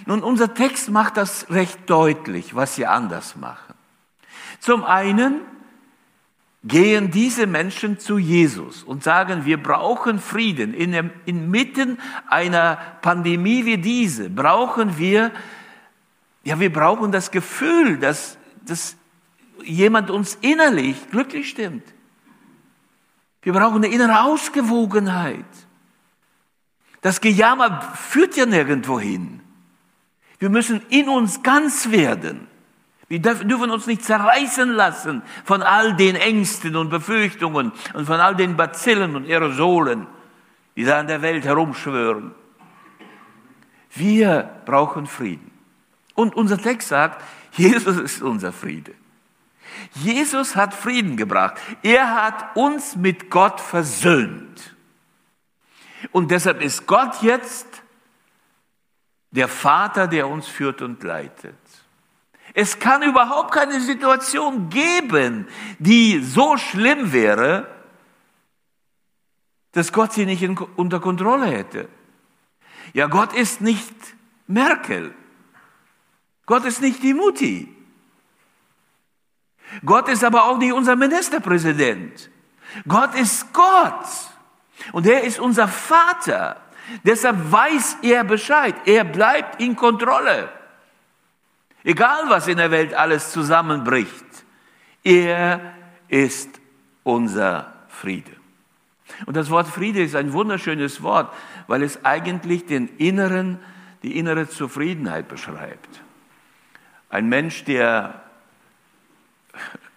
Nun, 0.06 0.22
unser 0.24 0.54
Text 0.54 0.90
macht 0.90 1.18
das 1.18 1.50
recht 1.50 1.90
deutlich, 1.90 2.56
was 2.56 2.76
sie 2.76 2.86
anders 2.86 3.36
machen. 3.36 3.79
Zum 4.60 4.84
einen 4.84 5.42
gehen 6.64 7.10
diese 7.12 7.48
Menschen 7.48 8.00
zu 8.00 8.18
Jesus 8.18 8.84
und 8.84 9.04
sagen, 9.04 9.46
wir 9.46 9.62
brauchen 9.62 10.20
Frieden. 10.20 10.74
In, 10.74 11.12
inmitten 11.26 11.98
einer 12.28 12.78
Pandemie 13.02 13.66
wie 13.66 13.78
diese 13.78 14.30
brauchen 14.30 14.98
wir, 14.98 15.32
ja, 16.44 16.60
wir 16.60 16.72
brauchen 16.72 17.12
das 17.12 17.32
Gefühl, 17.32 17.98
dass, 17.98 18.38
dass 18.66 18.98
jemand 19.64 20.10
uns 20.10 20.38
innerlich 20.42 21.10
glücklich 21.10 21.50
stimmt. 21.50 21.84
Wir 23.42 23.54
brauchen 23.54 23.78
eine 23.84 23.88
innere 23.88 24.24
Ausgewogenheit. 24.24 25.46
Das 27.02 27.22
Gejammer 27.22 27.82
führt 27.96 28.36
ja 28.36 28.46
nirgendwo 28.46 29.00
hin. 29.00 29.40
Wir 30.40 30.50
müssen 30.50 30.82
in 30.90 31.08
uns 31.08 31.42
ganz 31.42 31.90
werden. 31.92 32.49
Wir 33.10 33.20
dürfen 33.20 33.72
uns 33.72 33.88
nicht 33.88 34.04
zerreißen 34.04 34.70
lassen 34.70 35.24
von 35.44 35.64
all 35.64 35.96
den 35.96 36.16
Ängsten 36.16 36.76
und 36.76 36.90
Befürchtungen 36.90 37.72
und 37.94 38.06
von 38.06 38.20
all 38.20 38.36
den 38.36 38.56
Bazillen 38.56 39.16
und 39.16 39.26
Aerosolen, 39.26 40.06
die 40.76 40.86
da 40.86 41.02
in 41.02 41.08
der 41.08 41.24
Welt 41.24 41.44
herumschwören. 41.44 42.36
Wir 43.96 44.62
brauchen 44.66 45.08
Frieden. 45.08 45.52
Und 46.14 46.36
unser 46.36 46.60
Text 46.60 46.90
sagt, 46.90 47.24
Jesus 47.54 47.98
ist 47.98 48.22
unser 48.22 48.54
Friede. 48.54 48.94
Jesus 49.96 50.56
hat 50.56 50.76
Frieden 50.76 51.18
gebracht. 51.18 51.60
Er 51.82 52.14
hat 52.14 52.56
uns 52.56 52.96
mit 52.96 53.32
Gott 53.32 53.60
versöhnt. 53.60 54.76
Und 56.12 56.30
deshalb 56.30 56.62
ist 56.62 56.86
Gott 56.86 57.24
jetzt 57.24 57.68
der 59.32 59.48
Vater, 59.48 60.08
der 60.08 60.28
uns 60.28 60.48
führt 60.48 60.82
und 60.82 61.02
leitet. 61.04 61.56
Es 62.54 62.80
kann 62.80 63.04
überhaupt 63.04 63.54
keine 63.54 63.80
Situation 63.80 64.70
geben, 64.70 65.48
die 65.78 66.20
so 66.20 66.58
schlimm 66.58 67.12
wäre, 67.12 67.68
dass 69.72 69.94
Gott 69.94 70.14
sie 70.14 70.26
nicht 70.26 70.42
in, 70.42 70.58
unter 70.58 71.00
Kontrolle 71.00 71.46
hätte. 71.46 71.88
Ja, 72.94 73.08
Gott 73.08 73.34
ist 73.34 73.62
nicht 73.62 73.94
Merkel. 74.48 75.14
Gott 76.46 76.66
ist 76.66 76.82
nicht 76.82 77.04
die 77.04 77.14
Mutti. 77.14 77.76
Gott 79.86 80.10
ist 80.10 80.24
aber 80.24 80.46
auch 80.46 80.58
nicht 80.58 80.74
unser 80.74 80.96
Ministerpräsident. 80.96 82.32
Gott 82.88 83.14
ist 83.14 83.54
Gott. 83.54 84.06
Und 84.92 85.06
er 85.06 85.24
ist 85.24 85.40
unser 85.40 85.68
Vater. 85.68 86.60
Deshalb 87.04 87.52
weiß 87.52 87.98
er 88.02 88.24
Bescheid. 88.24 88.76
Er 88.86 89.04
bleibt 89.04 89.62
in 89.62 89.76
Kontrolle. 89.76 90.52
Egal, 91.84 92.30
was 92.30 92.48
in 92.48 92.58
der 92.58 92.72
Welt 92.72 92.94
alles 92.94 93.32
zusammenbricht, 93.32 94.26
er 95.04 95.74
ist 96.08 96.60
unser 97.04 97.74
Friede. 97.88 98.32
Und 99.26 99.36
das 99.36 99.50
Wort 99.50 99.68
Friede 99.68 100.02
ist 100.02 100.16
ein 100.16 100.34
wunderschönes 100.34 101.02
Wort, 101.02 101.34
weil 101.68 101.84
es 101.84 102.04
eigentlich 102.06 102.66
den 102.66 102.88
inneren, 102.98 103.60
die 104.04 104.18
innere 104.18 104.48
Zufriedenheit 104.48 105.28
beschreibt. 105.28 106.02
Ein 107.10 107.28
Mensch, 107.28 107.64
der 107.64 108.22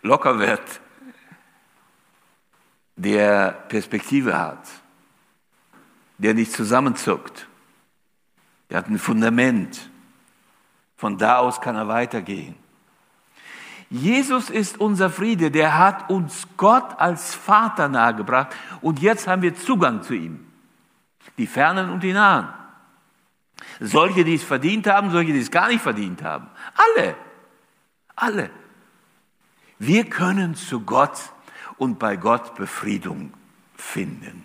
locker 0.02 0.38
wird, 0.38 0.80
der 2.96 3.52
Perspektive 3.68 4.38
hat, 4.38 4.66
der 6.18 6.34
nicht 6.34 6.52
zusammenzuckt, 6.52 7.46
der 8.70 8.78
hat 8.78 8.88
ein 8.88 8.98
Fundament, 8.98 9.90
von 11.02 11.18
da 11.18 11.38
aus 11.38 11.60
kann 11.60 11.74
er 11.74 11.88
weitergehen. 11.88 12.54
Jesus 13.90 14.50
ist 14.50 14.78
unser 14.78 15.10
Friede, 15.10 15.50
der 15.50 15.76
hat 15.76 16.08
uns 16.10 16.46
Gott 16.56 17.00
als 17.00 17.34
Vater 17.34 17.88
nahegebracht 17.88 18.54
und 18.82 19.02
jetzt 19.02 19.26
haben 19.26 19.42
wir 19.42 19.56
Zugang 19.56 20.04
zu 20.04 20.14
ihm. 20.14 20.46
Die 21.38 21.48
Fernen 21.48 21.90
und 21.90 22.04
die 22.04 22.12
Nahen. 22.12 22.50
Solche, 23.80 24.22
die 24.22 24.34
es 24.34 24.44
verdient 24.44 24.86
haben, 24.86 25.10
solche, 25.10 25.32
die 25.32 25.40
es 25.40 25.50
gar 25.50 25.66
nicht 25.66 25.82
verdient 25.82 26.22
haben. 26.22 26.46
Alle. 26.76 27.16
Alle. 28.14 28.50
Wir 29.80 30.04
können 30.08 30.54
zu 30.54 30.82
Gott 30.82 31.18
und 31.78 31.98
bei 31.98 32.14
Gott 32.14 32.54
Befriedung 32.54 33.34
finden. 33.74 34.44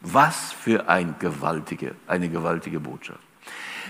Was 0.00 0.52
für 0.52 0.88
ein 0.88 1.14
gewaltige, 1.20 1.94
eine 2.08 2.28
gewaltige 2.28 2.80
Botschaft. 2.80 3.31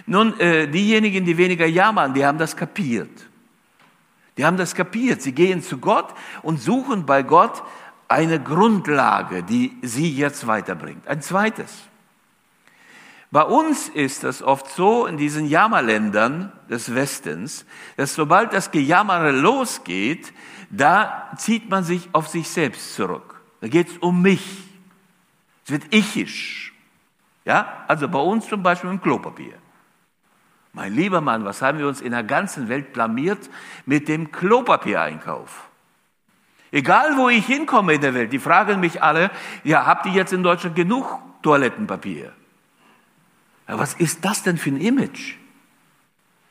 Nun, 0.06 0.38
äh, 0.40 0.68
diejenigen, 0.68 1.24
die 1.24 1.36
weniger 1.36 1.66
jammern, 1.66 2.14
die 2.14 2.24
haben 2.24 2.38
das 2.38 2.56
kapiert. 2.56 3.10
Die 4.36 4.44
haben 4.44 4.56
das 4.56 4.74
kapiert. 4.74 5.22
Sie 5.22 5.32
gehen 5.32 5.62
zu 5.62 5.78
Gott 5.78 6.14
und 6.42 6.60
suchen 6.60 7.06
bei 7.06 7.22
Gott 7.22 7.62
eine 8.08 8.40
Grundlage, 8.42 9.42
die 9.42 9.76
sie 9.82 10.10
jetzt 10.10 10.46
weiterbringt. 10.46 11.06
Ein 11.06 11.22
zweites. 11.22 11.88
Bei 13.30 13.42
uns 13.42 13.88
ist 13.88 14.24
es 14.24 14.42
oft 14.42 14.70
so 14.70 15.06
in 15.06 15.16
diesen 15.16 15.46
Jammerländern 15.46 16.52
des 16.68 16.94
Westens, 16.94 17.64
dass 17.96 18.14
sobald 18.14 18.52
das 18.52 18.70
Gejammere 18.70 19.30
losgeht, 19.30 20.34
da 20.68 21.30
zieht 21.38 21.70
man 21.70 21.82
sich 21.82 22.10
auf 22.12 22.28
sich 22.28 22.48
selbst 22.50 22.94
zurück. 22.94 23.40
Da 23.62 23.68
geht 23.68 23.88
es 23.88 23.98
um 23.98 24.20
mich. 24.20 24.64
Es 25.64 25.70
wird 25.70 25.94
ichisch. 25.94 26.74
Ja, 27.46 27.84
also 27.88 28.06
bei 28.06 28.18
uns 28.18 28.46
zum 28.48 28.62
Beispiel 28.62 28.90
im 28.90 29.00
Klopapier. 29.00 29.61
Mein 30.72 30.94
lieber 30.94 31.20
Mann, 31.20 31.44
was 31.44 31.60
haben 31.60 31.78
wir 31.78 31.86
uns 31.86 32.00
in 32.00 32.12
der 32.12 32.22
ganzen 32.22 32.68
Welt 32.68 32.92
blamiert 32.92 33.50
mit 33.84 34.08
dem 34.08 34.32
Klopapiereinkauf? 34.32 35.68
Egal 36.70 37.18
wo 37.18 37.28
ich 37.28 37.44
hinkomme 37.44 37.92
in 37.92 38.00
der 38.00 38.14
Welt, 38.14 38.32
die 38.32 38.38
fragen 38.38 38.80
mich 38.80 39.02
alle, 39.02 39.30
ja, 39.62 39.84
habt 39.84 40.06
ihr 40.06 40.12
jetzt 40.12 40.32
in 40.32 40.42
Deutschland 40.42 40.74
genug 40.74 41.18
Toilettenpapier? 41.42 42.32
Ja, 43.68 43.78
was 43.78 43.92
ist 43.94 44.24
das 44.24 44.42
denn 44.42 44.56
für 44.56 44.70
ein 44.70 44.80
Image? 44.80 45.34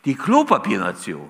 Die 0.05 0.13
Klopapiernation. 0.13 1.29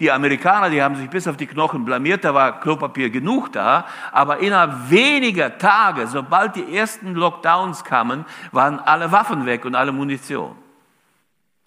Die 0.00 0.10
Amerikaner, 0.10 0.70
die 0.70 0.82
haben 0.82 0.96
sich 0.96 1.08
bis 1.08 1.28
auf 1.28 1.36
die 1.36 1.46
Knochen 1.46 1.84
blamiert, 1.84 2.24
da 2.24 2.32
war 2.32 2.60
Klopapier 2.60 3.10
genug 3.10 3.52
da, 3.52 3.86
aber 4.12 4.38
innerhalb 4.38 4.90
weniger 4.90 5.56
Tage, 5.58 6.06
sobald 6.06 6.56
die 6.56 6.76
ersten 6.76 7.14
Lockdowns 7.14 7.84
kamen, 7.84 8.24
waren 8.52 8.78
alle 8.78 9.12
Waffen 9.12 9.44
weg 9.44 9.66
und 9.66 9.74
alle 9.74 9.92
Munition. 9.92 10.56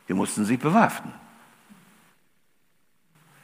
Die 0.10 0.14
mussten 0.14 0.44
sich 0.44 0.60
bewaffnen. 0.60 1.14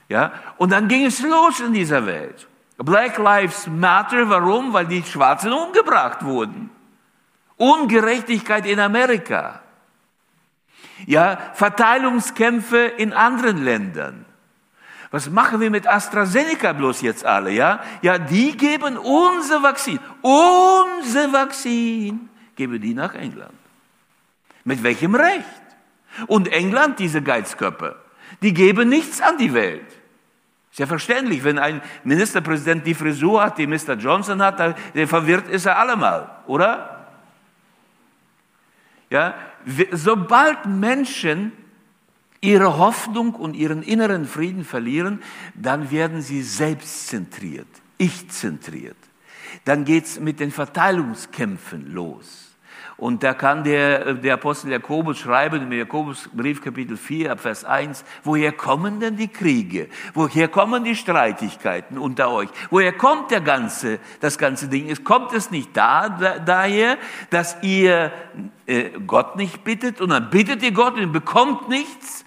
Ja? 0.09 0.33
Und 0.57 0.71
dann 0.71 0.87
ging 0.87 1.05
es 1.05 1.21
los 1.21 1.59
in 1.59 1.73
dieser 1.73 2.05
Welt. 2.05 2.47
Black 2.77 3.17
Lives 3.17 3.67
Matter, 3.67 4.27
warum? 4.29 4.73
Weil 4.73 4.87
die 4.87 5.03
Schwarzen 5.03 5.53
umgebracht 5.53 6.25
wurden. 6.25 6.69
Ungerechtigkeit 7.57 8.65
in 8.65 8.79
Amerika. 8.79 9.61
Ja, 11.05 11.37
Verteilungskämpfe 11.53 12.77
in 12.77 13.13
anderen 13.13 13.63
Ländern. 13.63 14.25
Was 15.11 15.29
machen 15.29 15.61
wir 15.61 15.69
mit 15.69 15.87
AstraZeneca 15.87 16.73
bloß 16.73 17.01
jetzt 17.01 17.25
alle, 17.25 17.51
ja? 17.51 17.81
Ja, 18.01 18.17
die 18.17 18.57
geben 18.57 18.97
unser 18.97 19.63
Vakzin, 19.63 19.99
unser 20.21 21.31
Vakzin, 21.31 22.29
geben 22.55 22.81
die 22.81 22.93
nach 22.93 23.13
England. 23.13 23.53
Mit 24.65 24.83
welchem 24.83 25.15
Recht? 25.15 25.64
Und 26.27 26.47
England, 26.47 26.99
diese 26.99 27.21
Geizköpfe, 27.21 27.95
die 28.41 28.53
geben 28.53 28.89
nichts 28.89 29.21
an 29.21 29.37
die 29.37 29.53
Welt. 29.53 29.85
Ist 30.71 30.79
ja 30.79 30.87
verständlich, 30.87 31.43
wenn 31.43 31.57
ein 31.57 31.81
Ministerpräsident 32.03 32.85
die 32.85 32.93
Frisur 32.93 33.41
hat, 33.41 33.57
die 33.57 33.67
Mr. 33.67 33.93
Johnson 33.93 34.41
hat, 34.41 34.75
der 34.93 35.07
verwirrt 35.07 35.47
ist 35.47 35.65
er 35.65 35.79
allemal, 35.79 36.29
oder? 36.47 37.07
Ja, 39.09 39.35
sobald 39.91 40.65
Menschen 40.65 41.53
ihre 42.41 42.77
Hoffnung 42.77 43.35
und 43.35 43.55
ihren 43.55 43.83
inneren 43.83 44.25
Frieden 44.25 44.65
verlieren, 44.65 45.21
dann 45.53 45.91
werden 45.91 46.21
sie 46.21 46.43
selbstzentriert, 46.43 47.67
ich-zentriert. 47.97 48.97
Dann 49.63 49.85
geht's 49.85 50.19
mit 50.19 50.39
den 50.39 50.51
Verteilungskämpfen 50.51 51.93
los. 51.93 52.44
Und 52.97 53.23
da 53.23 53.33
kann 53.33 53.65
der, 53.65 54.13
der 54.13 54.35
Apostel 54.35 54.71
Jakobus 54.71 55.17
schreiben, 55.17 55.63
im 55.63 55.71
Jakobusbrief 55.71 56.61
Kapitel 56.61 56.95
4, 56.95 57.33
ab 57.33 57.41
Vers 57.41 57.65
1, 57.65 58.05
woher 58.23 58.53
kommen 58.53 59.01
denn 59.01 59.17
die 59.17 59.27
Kriege? 59.27 59.89
Woher 60.13 60.47
kommen 60.47 60.85
die 60.85 60.95
Streitigkeiten 60.95 61.97
unter 61.97 62.31
euch? 62.31 62.47
Woher 62.69 62.93
kommt 62.93 63.31
der 63.31 63.41
ganze, 63.41 63.99
das 64.21 64.37
ganze 64.37 64.69
Ding? 64.69 64.95
Kommt 65.03 65.33
es 65.33 65.51
nicht 65.51 65.75
da, 65.75 66.07
da 66.07 66.39
daher, 66.39 66.97
dass 67.31 67.57
ihr 67.63 68.13
äh, 68.65 68.91
Gott 69.05 69.35
nicht 69.35 69.65
bittet 69.65 69.99
und 69.99 70.09
dann 70.09 70.29
bittet 70.29 70.63
ihr 70.63 70.71
Gott 70.71 70.97
und 70.97 71.11
bekommt 71.11 71.67
nichts? 71.67 72.23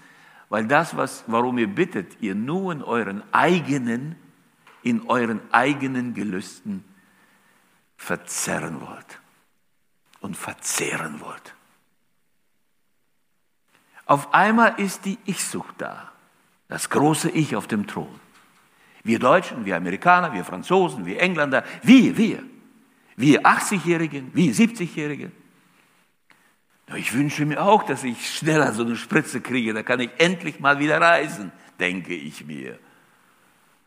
Weil 0.50 0.66
das, 0.66 0.94
was, 0.98 1.24
warum 1.28 1.56
ihr 1.56 1.68
bittet, 1.68 2.20
ihr 2.20 2.34
nur 2.34 2.72
in 2.72 2.82
euren 2.82 3.22
eigenen, 3.32 4.16
in 4.82 5.08
euren 5.08 5.40
eigenen 5.50 6.12
Gelüsten 6.12 6.84
verzerren 7.96 8.82
wollt 8.82 9.17
und 10.20 10.36
verzehren 10.36 11.20
wollt. 11.20 11.54
Auf 14.06 14.32
einmal 14.32 14.80
ist 14.80 15.04
die 15.04 15.18
Ich-Sucht 15.26 15.74
da, 15.78 16.10
das 16.68 16.88
große 16.88 17.30
Ich 17.30 17.56
auf 17.56 17.66
dem 17.66 17.86
Thron. 17.86 18.20
Wir 19.04 19.18
Deutschen, 19.18 19.64
wir 19.64 19.76
Amerikaner, 19.76 20.32
wir 20.32 20.44
Franzosen, 20.44 21.04
wir 21.06 21.20
Engländer, 21.20 21.64
wir, 21.82 22.16
wir, 22.16 22.42
wir 23.16 23.42
80-Jährigen, 23.42 24.30
wir 24.34 24.52
70-Jährigen. 24.54 25.32
Ich 26.96 27.12
wünsche 27.12 27.44
mir 27.44 27.62
auch, 27.62 27.82
dass 27.82 28.02
ich 28.02 28.34
schneller 28.34 28.72
so 28.72 28.82
eine 28.82 28.96
Spritze 28.96 29.40
kriege, 29.42 29.74
da 29.74 29.82
kann 29.82 30.00
ich 30.00 30.10
endlich 30.18 30.58
mal 30.58 30.78
wieder 30.78 31.00
reisen, 31.00 31.52
denke 31.78 32.14
ich 32.14 32.46
mir. 32.46 32.78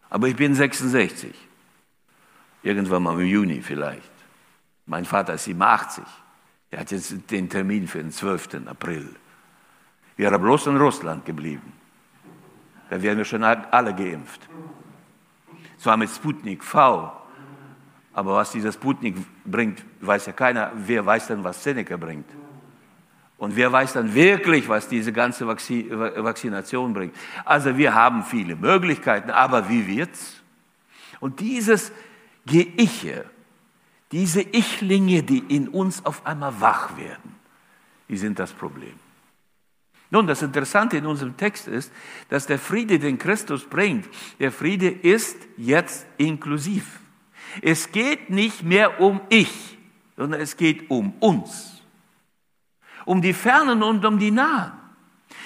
Aber 0.09 0.27
ich 0.27 0.35
bin 0.35 0.53
66. 0.53 1.33
Irgendwann 2.63 3.01
mal 3.01 3.19
im 3.19 3.25
Juni 3.25 3.61
vielleicht. 3.61 4.10
Mein 4.91 5.05
Vater 5.05 5.35
ist 5.35 5.45
87. 5.45 6.03
Er 6.69 6.81
hat 6.81 6.91
jetzt 6.91 7.31
den 7.31 7.49
Termin 7.49 7.87
für 7.87 7.99
den 7.99 8.11
12. 8.11 8.67
April. 8.67 9.07
Wäre 10.17 10.37
bloß 10.37 10.67
in 10.67 10.75
Russland 10.75 11.25
geblieben. 11.25 11.71
Da 12.89 13.01
wären 13.01 13.17
wir 13.17 13.23
schon 13.23 13.41
alle 13.41 13.95
geimpft. 13.95 14.41
Zwar 15.77 15.95
mit 15.95 16.09
Sputnik 16.09 16.61
V, 16.61 17.09
aber 18.11 18.35
was 18.35 18.51
dieser 18.51 18.73
Sputnik 18.73 19.15
bringt, 19.45 19.81
weiß 20.01 20.25
ja 20.25 20.33
keiner. 20.33 20.73
Wer 20.75 21.05
weiß 21.05 21.27
denn, 21.27 21.41
was 21.41 21.63
Seneca 21.63 21.95
bringt? 21.95 22.29
Und 23.37 23.55
wer 23.55 23.71
weiß 23.71 23.93
dann 23.93 24.13
wirklich, 24.13 24.67
was 24.67 24.89
diese 24.89 25.13
ganze 25.13 25.47
Vaccination 25.47 26.93
bringt? 26.93 27.15
Also 27.45 27.77
wir 27.77 27.95
haben 27.95 28.23
viele 28.23 28.57
Möglichkeiten, 28.57 29.29
aber 29.29 29.69
wie 29.69 29.87
wird's? 29.87 30.41
Und 31.21 31.39
dieses 31.39 31.93
Geiche, 32.45 33.23
diese 34.11 34.41
Ichlinge, 34.41 35.23
die 35.23 35.39
in 35.39 35.67
uns 35.67 36.05
auf 36.05 36.25
einmal 36.25 36.59
wach 36.59 36.97
werden, 36.97 37.35
die 38.09 38.17
sind 38.17 38.39
das 38.39 38.51
Problem. 38.51 38.93
Nun, 40.09 40.27
das 40.27 40.41
Interessante 40.41 40.97
in 40.97 41.05
unserem 41.05 41.37
Text 41.37 41.69
ist, 41.69 41.91
dass 42.27 42.45
der 42.45 42.59
Friede, 42.59 42.99
den 42.99 43.17
Christus 43.17 43.63
bringt, 43.63 44.09
der 44.39 44.51
Friede 44.51 44.89
ist 44.89 45.37
jetzt 45.55 46.05
inklusiv. 46.17 46.99
Es 47.61 47.91
geht 47.93 48.29
nicht 48.29 48.63
mehr 48.63 48.99
um 48.99 49.21
ich, 49.29 49.77
sondern 50.17 50.41
es 50.41 50.57
geht 50.57 50.89
um 50.89 51.13
uns. 51.19 51.81
Um 53.05 53.21
die 53.21 53.33
Fernen 53.33 53.81
und 53.83 54.03
um 54.03 54.19
die 54.19 54.31
Nahen. 54.31 54.73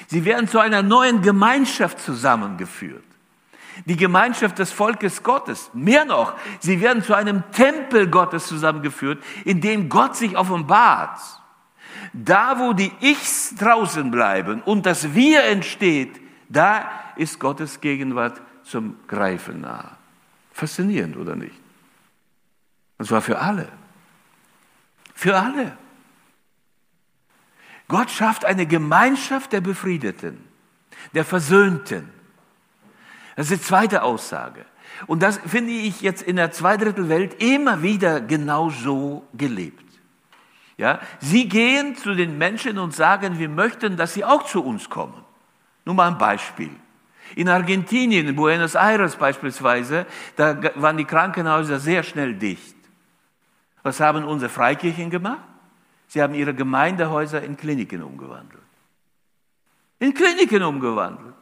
Sie 0.08 0.26
werden 0.26 0.48
zu 0.48 0.60
einer 0.60 0.82
neuen 0.82 1.22
Gemeinschaft 1.22 2.00
zusammengeführt 2.00 3.04
die 3.86 3.98
Gemeinschaft 3.98 4.60
des 4.60 4.72
Volkes 4.72 5.22
Gottes. 5.24 5.70
Mehr 5.74 6.06
noch, 6.06 6.34
sie 6.60 6.80
werden 6.82 7.04
zu 7.04 7.14
einem 7.14 7.44
Tempel 7.52 8.08
Gottes 8.08 8.48
zusammengeführt, 8.48 9.24
in 9.44 9.62
dem 9.62 9.90
Gott 9.90 10.16
sich 10.16 10.38
offenbart. 10.38 11.20
Da, 12.14 12.60
wo 12.60 12.74
die 12.74 12.92
Ichs 13.02 13.56
draußen 13.56 14.10
bleiben 14.10 14.62
und 14.62 14.86
das 14.86 15.14
Wir 15.14 15.44
entsteht, 15.44 16.20
da 16.48 16.90
ist 17.16 17.40
Gottes 17.40 17.82
Gegenwart 17.82 18.42
zum 18.64 18.98
Greifen 19.08 19.62
nahe. 19.62 19.92
Faszinierend, 20.54 21.18
oder 21.18 21.36
nicht? 21.36 21.56
Und 22.98 23.06
zwar 23.06 23.22
für 23.22 23.40
alle. 23.40 23.68
Für 25.14 25.38
alle. 25.38 25.78
Gott 27.88 28.10
schafft 28.10 28.46
eine 28.46 28.66
Gemeinschaft 28.66 29.54
der 29.54 29.62
Befriedeten, 29.62 30.44
der 31.14 31.26
Versöhnten, 31.26 32.10
das 33.36 33.52
ist 33.52 33.62
die 33.62 33.68
zweite 33.68 34.04
Aussage. 34.04 34.66
Und 35.08 35.22
das 35.24 35.40
finde 35.46 35.72
ich 35.72 36.02
jetzt 36.02 36.22
in 36.22 36.38
der 36.38 36.52
Zweidrittelwelt 36.52 37.42
immer 37.42 37.82
wieder 37.82 38.22
genau 38.22 38.70
so 38.70 39.28
gelebt. 39.34 39.84
Ja, 40.78 41.00
sie 41.20 41.48
gehen 41.48 41.96
zu 41.96 42.16
den 42.16 42.38
Menschen 42.38 42.78
und 42.80 42.94
sagen, 42.94 43.40
wir 43.40 43.50
möchten, 43.50 43.98
dass 43.98 44.14
sie 44.14 44.26
auch 44.26 44.44
zu 44.44 44.64
uns 44.64 44.90
kommen. 44.90 45.24
Nur 45.86 45.96
mal 45.96 46.08
ein 46.08 46.18
Beispiel. 46.18 46.72
In 47.36 47.50
Argentinien, 47.50 48.28
in 48.28 48.36
Buenos 48.36 48.76
Aires 48.76 49.16
beispielsweise, 49.16 50.06
da 50.36 50.58
waren 50.76 50.98
die 50.98 51.06
Krankenhäuser 51.06 51.80
sehr 51.80 52.04
schnell 52.04 52.36
dicht. 52.36 52.76
Was 53.84 54.00
haben 54.00 54.26
unsere 54.26 54.50
Freikirchen 54.50 55.10
gemacht? 55.10 55.44
Sie 56.08 56.22
haben 56.22 56.34
ihre 56.34 56.54
Gemeindehäuser 56.54 57.42
in 57.42 57.58
Kliniken 57.58 58.04
umgewandelt. 58.04 58.62
In 60.00 60.14
Kliniken 60.14 60.64
umgewandelt. 60.64 61.36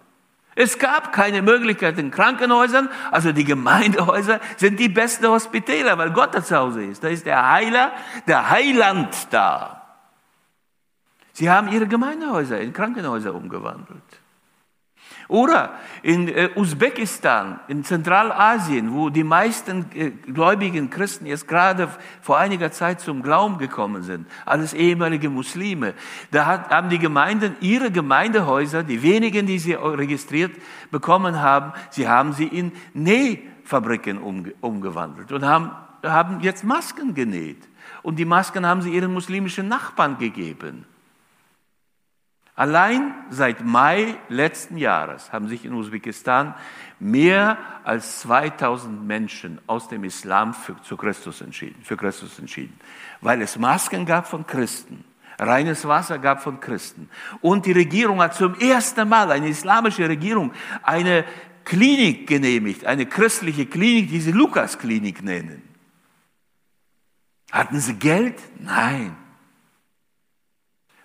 Es 0.55 0.77
gab 0.77 1.11
keine 1.11 1.41
Möglichkeit 1.41 1.97
in 1.97 2.11
Krankenhäusern, 2.11 2.89
also 3.11 3.31
die 3.31 3.43
Gemeindehäuser 3.43 4.39
sind 4.57 4.79
die 4.79 4.89
besten 4.89 5.27
Hospitäler, 5.27 5.97
weil 5.97 6.11
Gott 6.11 6.35
da 6.35 6.43
zu 6.43 6.55
Hause 6.55 6.83
ist. 6.83 7.03
Da 7.03 7.07
ist 7.07 7.25
der 7.25 7.49
Heiler, 7.49 7.91
der 8.27 8.49
Heiland 8.49 9.27
da. 9.31 9.81
Sie 11.31 11.49
haben 11.49 11.71
ihre 11.71 11.87
Gemeindehäuser 11.87 12.59
in 12.61 12.73
Krankenhäuser 12.73 13.33
umgewandelt. 13.33 14.03
Oder 15.34 15.74
in 16.04 16.28
äh, 16.28 16.52
Usbekistan, 16.56 17.60
in 17.67 17.84
Zentralasien, 17.84 18.93
wo 18.93 19.10
die 19.10 19.24
meisten 19.24 19.88
äh, 19.96 20.12
gläubigen 20.12 20.91
Christen 20.91 21.26
jetzt 21.26 21.48
gerade 21.48 21.89
vor 22.22 22.38
einiger 22.38 22.72
Zeit 22.72 23.02
zum 23.02 23.24
Glauben 23.24 23.58
gekommen 23.58 24.04
sind, 24.04 24.28
alles 24.46 24.76
ehemalige 24.76 25.32
Muslime, 25.32 25.96
da 26.30 26.69
haben 26.69 26.89
die 26.89 27.00
Gemeinden 27.00 27.56
ihre 27.62 27.89
Gemeindehäuser, 27.89 28.84
die 28.84 29.02
wenigen, 29.02 29.48
die 29.48 29.58
sie 29.58 29.74
registriert 29.74 30.52
bekommen 30.91 31.41
haben, 31.41 31.74
sie 31.89 32.08
haben 32.08 32.34
sie 32.34 32.46
in 32.46 32.72
Nähfabriken 32.93 34.19
umge 34.19 34.54
umgewandelt 34.62 35.32
und 35.32 35.43
haben 35.43 36.41
jetzt 36.41 36.63
Masken 36.63 37.15
genäht. 37.15 37.67
Und 38.04 38.19
die 38.19 38.26
Masken 38.26 38.67
haben 38.67 38.84
sie 38.84 38.93
ihren 38.93 39.12
muslimischen 39.12 39.67
Nachbarn 39.67 40.19
gegeben. 40.19 40.86
Allein 42.55 43.15
seit 43.31 43.65
Mai 43.65 44.15
letzten 44.29 44.77
Jahres 44.77 45.33
haben 45.33 45.47
sich 45.47 45.65
in 45.65 45.73
Usbekistan 45.73 46.53
mehr 46.99 47.57
als 47.83 48.19
2000 48.19 49.07
Menschen 49.07 49.59
aus 49.65 49.87
dem 49.87 50.03
Islam 50.03 50.53
für, 50.53 50.79
zu 50.83 50.95
Christus 50.95 51.41
entschieden, 51.41 51.81
für 51.83 51.97
Christus 51.97 52.37
entschieden, 52.37 52.79
weil 53.21 53.41
es 53.41 53.57
Masken 53.57 54.05
gab 54.05 54.27
von 54.27 54.45
Christen, 54.45 55.03
reines 55.39 55.87
Wasser 55.87 56.19
gab 56.19 56.43
von 56.43 56.59
Christen. 56.59 57.09
Und 57.41 57.65
die 57.65 57.71
Regierung 57.71 58.21
hat 58.21 58.35
zum 58.35 58.53
ersten 58.59 59.09
Mal, 59.09 59.31
eine 59.31 59.47
islamische 59.47 60.07
Regierung, 60.07 60.53
eine 60.83 61.25
Klinik 61.65 62.27
genehmigt, 62.27 62.85
eine 62.85 63.07
christliche 63.07 63.65
Klinik, 63.65 64.09
die 64.09 64.21
sie 64.21 64.31
Lukas-Klinik 64.31 65.23
nennen. 65.23 65.63
Hatten 67.51 67.79
sie 67.79 67.95
Geld? 67.95 68.35
Nein. 68.59 69.22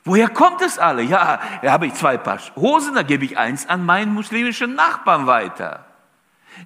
Woher 0.08 0.30
kommt 0.30 0.62
es 0.62 0.78
alle? 0.78 1.02
Ja, 1.02 1.38
da 1.60 1.70
habe 1.70 1.86
ich 1.86 1.92
zwei 1.92 2.16
Paar 2.16 2.40
Hosen, 2.56 2.94
da 2.94 3.02
gebe 3.02 3.26
ich 3.26 3.36
eins 3.36 3.68
an 3.68 3.84
meinen 3.84 4.14
muslimischen 4.14 4.74
Nachbarn 4.74 5.26
weiter. 5.26 5.84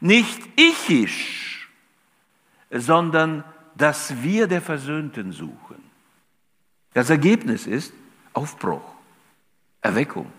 Nicht 0.00 0.40
ichisch, 0.54 1.68
sondern 2.70 3.42
dass 3.74 4.22
wir 4.22 4.46
der 4.46 4.62
Versöhnten 4.62 5.32
suchen. 5.32 5.82
Das 6.94 7.10
Ergebnis 7.10 7.66
ist 7.66 7.92
Aufbruch, 8.32 8.94
Erweckung. 9.80 10.30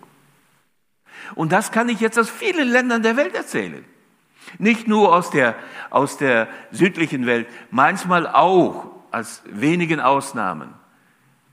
Und 1.34 1.52
das 1.52 1.72
kann 1.72 1.90
ich 1.90 2.00
jetzt 2.00 2.18
aus 2.18 2.30
vielen 2.30 2.68
Ländern 2.68 3.02
der 3.02 3.18
Welt 3.18 3.34
erzählen. 3.34 3.84
Nicht 4.56 4.88
nur 4.88 5.14
aus 5.14 5.28
der, 5.28 5.56
aus 5.90 6.16
der 6.16 6.48
südlichen 6.70 7.26
Welt, 7.26 7.48
manchmal 7.70 8.26
auch, 8.26 8.86
als 9.10 9.42
wenigen 9.44 10.00
Ausnahmen, 10.00 10.72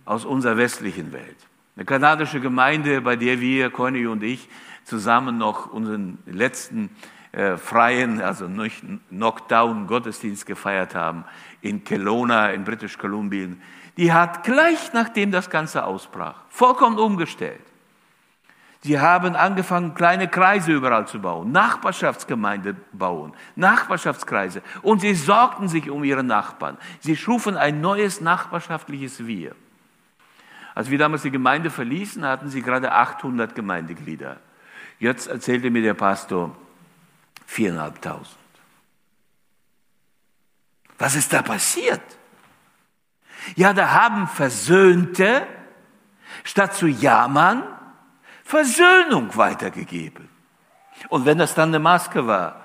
aus 0.05 0.25
unserer 0.25 0.57
westlichen 0.57 1.13
Welt. 1.13 1.37
Eine 1.75 1.85
kanadische 1.85 2.39
Gemeinde, 2.39 3.01
bei 3.01 3.15
der 3.15 3.39
wir, 3.39 3.69
Conny 3.69 4.05
und 4.05 4.23
ich, 4.23 4.49
zusammen 4.83 5.37
noch 5.37 5.71
unseren 5.71 6.17
letzten 6.25 6.89
äh, 7.31 7.57
freien, 7.57 8.21
also 8.21 8.49
Knockdown-Gottesdienst 9.09 10.45
gefeiert 10.45 10.95
haben, 10.95 11.23
in 11.61 11.83
Kelowna 11.83 12.51
in 12.51 12.63
British 12.63 12.97
Columbia, 12.97 13.47
die 13.97 14.11
hat 14.11 14.43
gleich 14.43 14.93
nachdem 14.93 15.31
das 15.31 15.49
Ganze 15.49 15.85
ausbrach, 15.85 16.35
vollkommen 16.49 16.97
umgestellt. 16.97 17.61
Sie 18.83 18.99
haben 18.99 19.35
angefangen, 19.35 19.93
kleine 19.93 20.27
Kreise 20.27 20.71
überall 20.71 21.07
zu 21.07 21.21
bauen, 21.21 21.51
Nachbarschaftsgemeinde 21.51 22.75
bauen, 22.93 23.33
Nachbarschaftskreise. 23.55 24.63
Und 24.81 25.01
sie 25.01 25.13
sorgten 25.13 25.67
sich 25.67 25.91
um 25.91 26.03
ihre 26.03 26.23
Nachbarn. 26.23 26.77
Sie 26.99 27.15
schufen 27.15 27.57
ein 27.57 27.79
neues 27.79 28.21
nachbarschaftliches 28.21 29.27
Wir. 29.27 29.55
Als 30.73 30.89
wir 30.89 30.97
damals 30.97 31.23
die 31.23 31.31
Gemeinde 31.31 31.69
verließen, 31.69 32.25
hatten 32.25 32.49
sie 32.49 32.61
gerade 32.61 32.91
800 32.91 33.55
Gemeindeglieder. 33.55 34.37
Jetzt 34.99 35.27
erzählte 35.27 35.69
mir 35.69 35.81
der 35.81 35.93
Pastor 35.93 36.55
4.500. 37.49 38.25
Was 40.97 41.15
ist 41.15 41.33
da 41.33 41.41
passiert? 41.41 42.01
Ja, 43.55 43.73
da 43.73 43.91
haben 43.91 44.27
Versöhnte, 44.27 45.47
statt 46.43 46.75
zu 46.75 46.87
jammern, 46.87 47.63
Versöhnung 48.43 49.35
weitergegeben. 49.35 50.29
Und 51.09 51.25
wenn 51.25 51.39
das 51.39 51.55
dann 51.55 51.69
eine 51.69 51.79
Maske 51.79 52.27
war, 52.27 52.61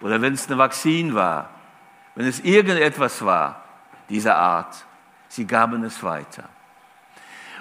oder 0.00 0.22
wenn 0.22 0.32
es 0.32 0.46
eine 0.46 0.58
Vakzin 0.58 1.14
war, 1.14 1.50
wenn 2.14 2.26
es 2.26 2.40
irgendetwas 2.40 3.24
war 3.24 3.64
dieser 4.08 4.36
Art, 4.36 4.86
sie 5.28 5.46
gaben 5.46 5.84
es 5.84 6.02
weiter. 6.02 6.48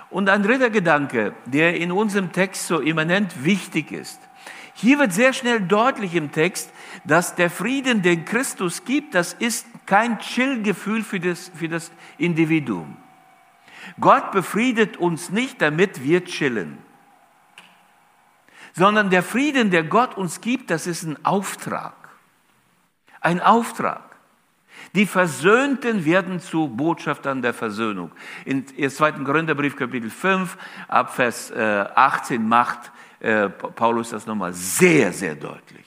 Und 0.10 0.30
ein 0.30 0.44
dritter 0.44 0.70
Gedanke, 0.70 1.34
der 1.46 1.76
in 1.76 1.92
unserem 1.92 2.32
Text 2.32 2.68
so 2.68 2.80
immanent 2.80 3.44
wichtig 3.44 3.92
ist. 3.92 4.20
Hier 4.74 5.00
wird 5.00 5.12
sehr 5.12 5.34
schnell 5.34 5.62
deutlich 5.62 6.14
im 6.14 6.32
Text, 6.32 6.72
dass 7.04 7.36
der 7.36 7.50
Frieden, 7.50 8.04
den 8.04 8.26
Christus 8.26 8.86
gibt, 8.86 9.16
das 9.16 9.34
ist 9.34 9.66
kein 9.86 10.20
Chillgefühl 10.20 11.04
für 11.04 11.20
das, 11.20 11.52
für 11.56 11.68
das 11.68 11.92
Individuum. 12.18 12.96
Gott 14.00 14.32
befriedet 14.32 14.98
uns 14.98 15.30
nicht, 15.30 15.62
damit 15.62 16.04
wir 16.04 16.24
chillen, 16.26 16.78
sondern 18.74 19.10
der 19.10 19.24
Frieden, 19.24 19.72
der 19.72 19.84
Gott 19.84 20.16
uns 20.16 20.42
gibt, 20.42 20.70
das 20.70 20.86
ist 20.86 21.04
ein 21.04 21.26
Auftrag. 21.26 21.96
Ein 23.20 23.42
Auftrag. 23.42 24.07
Die 24.98 25.06
Versöhnten 25.06 26.06
werden 26.06 26.40
zu 26.40 26.68
Botschaftern 26.68 27.44
der 27.44 27.54
Versöhnung. 27.54 28.12
In 28.46 28.66
2. 28.66 29.12
Korintherbrief 29.24 29.76
Kapitel 29.76 30.10
5 30.10 30.58
ab 30.88 31.14
Vers 31.14 31.54
18 31.54 32.42
äh, 32.42 32.44
macht 32.44 32.92
äh, 33.20 33.48
Paulus 33.48 34.10
das 34.10 34.26
nochmal 34.26 34.54
sehr, 34.54 35.14
sehr 35.14 35.36
deutlich. 35.36 35.86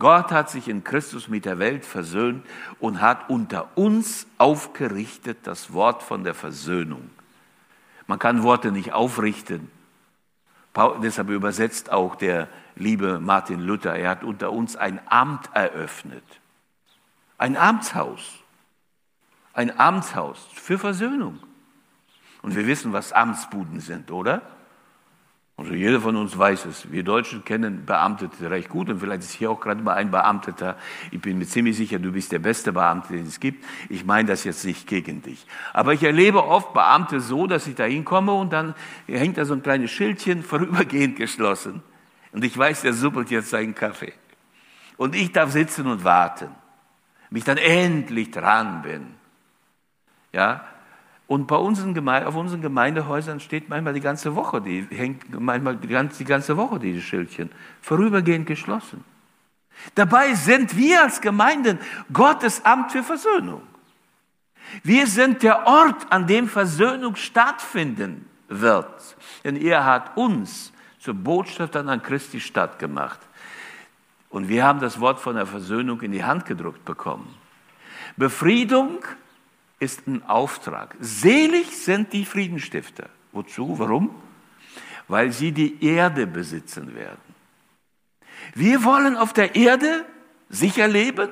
Gott 0.00 0.32
hat 0.32 0.50
sich 0.50 0.66
in 0.66 0.82
Christus 0.82 1.28
mit 1.28 1.44
der 1.44 1.60
Welt 1.60 1.84
versöhnt 1.84 2.44
und 2.80 3.00
hat 3.00 3.30
unter 3.30 3.68
uns 3.76 4.26
aufgerichtet 4.36 5.38
das 5.44 5.72
Wort 5.72 6.02
von 6.02 6.24
der 6.24 6.34
Versöhnung. 6.34 7.08
Man 8.08 8.18
kann 8.18 8.42
Worte 8.42 8.72
nicht 8.72 8.92
aufrichten. 8.92 9.70
Deshalb 11.00 11.30
übersetzt 11.30 11.92
auch 11.92 12.16
der 12.16 12.48
liebe 12.74 13.20
Martin 13.20 13.60
Luther, 13.60 13.94
er 13.94 14.10
hat 14.10 14.24
unter 14.24 14.50
uns 14.50 14.74
ein 14.74 14.98
Amt 15.06 15.50
eröffnet. 15.54 16.24
Ein 17.42 17.56
Amtshaus. 17.56 18.38
Ein 19.52 19.76
Amtshaus 19.76 20.46
für 20.54 20.78
Versöhnung. 20.78 21.40
Und 22.40 22.54
wir 22.54 22.68
wissen, 22.68 22.92
was 22.92 23.12
Amtsbuden 23.12 23.80
sind, 23.80 24.12
oder? 24.12 24.42
Also 25.56 25.74
jeder 25.74 26.00
von 26.00 26.14
uns 26.14 26.38
weiß 26.38 26.66
es. 26.66 26.92
Wir 26.92 27.02
Deutschen 27.02 27.44
kennen 27.44 27.84
Beamtete 27.84 28.48
recht 28.48 28.68
gut 28.68 28.88
und 28.90 29.00
vielleicht 29.00 29.22
ist 29.22 29.32
hier 29.32 29.50
auch 29.50 29.58
gerade 29.58 29.82
mal 29.82 29.94
ein 29.94 30.12
Beamteter. 30.12 30.76
Ich 31.10 31.20
bin 31.20 31.38
mir 31.38 31.46
ziemlich 31.46 31.76
sicher, 31.76 31.98
du 31.98 32.12
bist 32.12 32.30
der 32.30 32.38
beste 32.38 32.72
Beamte, 32.72 33.14
den 33.14 33.26
es 33.26 33.40
gibt. 33.40 33.64
Ich 33.88 34.04
meine 34.04 34.28
das 34.28 34.44
jetzt 34.44 34.64
nicht 34.64 34.86
gegen 34.86 35.20
dich. 35.22 35.44
Aber 35.72 35.94
ich 35.94 36.04
erlebe 36.04 36.44
oft 36.44 36.72
Beamte 36.72 37.18
so, 37.18 37.48
dass 37.48 37.66
ich 37.66 37.74
da 37.74 37.82
hinkomme 37.82 38.32
und 38.32 38.52
dann 38.52 38.76
hängt 39.08 39.36
da 39.36 39.44
so 39.44 39.54
ein 39.54 39.64
kleines 39.64 39.90
Schildchen 39.90 40.42
vorübergehend 40.44 41.16
geschlossen. 41.16 41.82
Und 42.30 42.44
ich 42.44 42.56
weiß, 42.56 42.82
der 42.82 42.92
suppelt 42.92 43.32
jetzt 43.32 43.50
seinen 43.50 43.74
Kaffee. 43.74 44.12
Und 44.96 45.16
ich 45.16 45.32
darf 45.32 45.50
sitzen 45.50 45.88
und 45.88 46.04
warten 46.04 46.61
mich 47.32 47.44
dann 47.44 47.56
endlich 47.56 48.30
dran 48.30 48.82
bin. 48.82 49.06
Ja, 50.32 50.64
und 51.26 51.46
bei 51.46 51.56
unseren 51.56 51.94
Gemeinde, 51.94 52.28
auf 52.28 52.34
unseren 52.34 52.60
Gemeindehäusern 52.60 53.40
steht 53.40 53.68
manchmal 53.68 53.94
die 53.94 54.00
ganze 54.00 54.34
Woche, 54.34 54.60
die 54.60 54.86
hängt 54.90 55.40
manchmal 55.40 55.76
die 55.76 55.88
ganze, 55.88 56.18
die 56.18 56.24
ganze 56.24 56.56
Woche 56.56 56.78
diese 56.78 57.00
Schildchen, 57.00 57.50
vorübergehend 57.80 58.46
geschlossen. 58.46 59.04
Dabei 59.94 60.34
sind 60.34 60.76
wir 60.76 61.02
als 61.02 61.20
Gemeinden 61.20 61.78
Gottes 62.12 62.64
Amt 62.64 62.92
für 62.92 63.02
Versöhnung. 63.02 63.62
Wir 64.82 65.06
sind 65.06 65.42
der 65.42 65.66
Ort, 65.66 66.10
an 66.10 66.26
dem 66.26 66.48
Versöhnung 66.48 67.16
stattfinden 67.16 68.28
wird. 68.48 69.16
Denn 69.44 69.56
er 69.56 69.84
hat 69.84 70.16
uns 70.16 70.72
zur 70.98 71.14
Botschaftern 71.14 71.88
an 71.88 72.02
Christi 72.02 72.40
Stadt 72.40 72.78
gemacht. 72.78 73.20
Und 74.32 74.48
wir 74.48 74.64
haben 74.64 74.80
das 74.80 74.98
Wort 74.98 75.20
von 75.20 75.36
der 75.36 75.44
Versöhnung 75.44 76.00
in 76.00 76.10
die 76.10 76.24
Hand 76.24 76.46
gedruckt 76.46 76.86
bekommen. 76.86 77.34
Befriedung 78.16 79.04
ist 79.78 80.06
ein 80.06 80.24
Auftrag. 80.26 80.96
Selig 81.00 81.76
sind 81.76 82.14
die 82.14 82.24
Friedenstifter. 82.24 83.10
Wozu? 83.32 83.78
Warum? 83.78 84.10
Weil 85.06 85.32
sie 85.32 85.52
die 85.52 85.84
Erde 85.84 86.26
besitzen 86.26 86.94
werden. 86.94 87.20
Wir 88.54 88.82
wollen 88.84 89.18
auf 89.18 89.34
der 89.34 89.54
Erde 89.54 90.06
sicher 90.48 90.88
leben? 90.88 91.28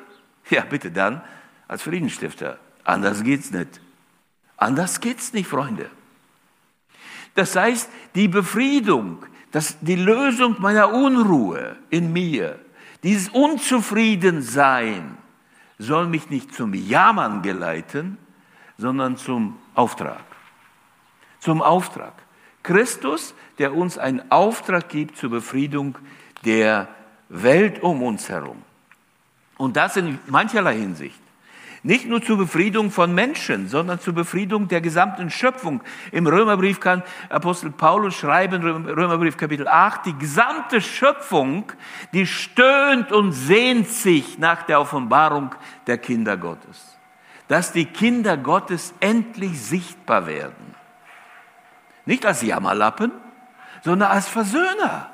Ja, 0.50 0.62
bitte 0.62 0.90
dann 0.90 1.22
als 1.68 1.82
Friedensstifter. 1.82 2.58
Anders 2.84 3.24
geht's 3.24 3.50
nicht. 3.50 3.80
Anders 4.58 5.00
geht's 5.00 5.32
nicht, 5.32 5.48
Freunde. 5.48 5.88
Das 7.34 7.56
heißt, 7.56 7.88
die 8.14 8.28
Befriedung, 8.28 9.24
das, 9.52 9.78
die 9.80 9.96
Lösung 9.96 10.56
meiner 10.58 10.92
Unruhe 10.92 11.76
in 11.88 12.12
mir, 12.12 12.58
dieses 13.02 13.28
Unzufriedensein 13.30 15.16
soll 15.78 16.06
mich 16.06 16.28
nicht 16.28 16.54
zum 16.54 16.74
Jammern 16.74 17.42
geleiten, 17.42 18.18
sondern 18.76 19.16
zum 19.16 19.58
Auftrag. 19.74 20.24
Zum 21.38 21.62
Auftrag. 21.62 22.12
Christus, 22.62 23.34
der 23.58 23.74
uns 23.74 23.96
einen 23.96 24.30
Auftrag 24.30 24.88
gibt 24.90 25.16
zur 25.16 25.30
Befriedung 25.30 25.96
der 26.44 26.88
Welt 27.30 27.82
um 27.82 28.02
uns 28.02 28.28
herum. 28.28 28.62
Und 29.56 29.76
das 29.76 29.96
in 29.96 30.18
mancherlei 30.26 30.76
Hinsicht. 30.76 31.20
Nicht 31.82 32.06
nur 32.06 32.22
zur 32.22 32.36
Befriedung 32.36 32.90
von 32.90 33.14
Menschen, 33.14 33.68
sondern 33.68 34.00
zur 34.00 34.12
Befriedung 34.12 34.68
der 34.68 34.82
gesamten 34.82 35.30
Schöpfung. 35.30 35.82
Im 36.12 36.26
Römerbrief 36.26 36.78
kann 36.78 37.02
Apostel 37.30 37.70
Paulus 37.70 38.16
schreiben, 38.16 38.62
Römerbrief 38.62 39.38
Kapitel 39.38 39.66
8, 39.66 40.04
die 40.04 40.18
gesamte 40.18 40.82
Schöpfung, 40.82 41.72
die 42.12 42.26
stöhnt 42.26 43.12
und 43.12 43.32
sehnt 43.32 43.88
sich 43.88 44.38
nach 44.38 44.64
der 44.64 44.80
Offenbarung 44.80 45.54
der 45.86 45.96
Kinder 45.96 46.36
Gottes. 46.36 46.98
Dass 47.48 47.72
die 47.72 47.86
Kinder 47.86 48.36
Gottes 48.36 48.92
endlich 49.00 49.60
sichtbar 49.60 50.26
werden. 50.26 50.74
Nicht 52.04 52.26
als 52.26 52.42
Jammerlappen, 52.42 53.10
sondern 53.82 54.10
als 54.10 54.28
Versöhner. 54.28 55.10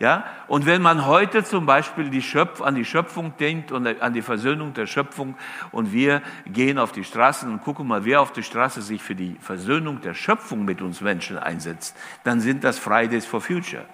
Ja? 0.00 0.24
Und 0.48 0.66
wenn 0.66 0.82
man 0.82 1.06
heute 1.06 1.44
zum 1.44 1.66
Beispiel 1.66 2.10
die 2.10 2.22
Schöpf, 2.22 2.60
an 2.60 2.74
die 2.74 2.84
Schöpfung 2.84 3.36
denkt 3.38 3.72
und 3.72 3.86
an 4.00 4.12
die 4.12 4.22
Versöhnung 4.22 4.74
der 4.74 4.86
Schöpfung 4.86 5.36
und 5.70 5.92
wir 5.92 6.22
gehen 6.46 6.78
auf 6.78 6.92
die 6.92 7.04
Straßen 7.04 7.50
und 7.50 7.62
gucken 7.62 7.86
mal, 7.86 8.04
wer 8.04 8.20
auf 8.20 8.32
der 8.32 8.42
Straße 8.42 8.82
sich 8.82 9.02
für 9.02 9.14
die 9.14 9.36
Versöhnung 9.40 10.00
der 10.00 10.14
Schöpfung 10.14 10.64
mit 10.64 10.82
uns 10.82 11.00
Menschen 11.00 11.38
einsetzt, 11.38 11.96
dann 12.24 12.40
sind 12.40 12.64
das 12.64 12.78
Fridays 12.78 13.24
for 13.24 13.40
Future. 13.40 13.86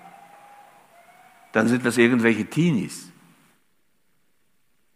Dann 1.52 1.68
sind 1.68 1.84
das 1.84 1.98
irgendwelche 1.98 2.46
Teenies. 2.46 3.10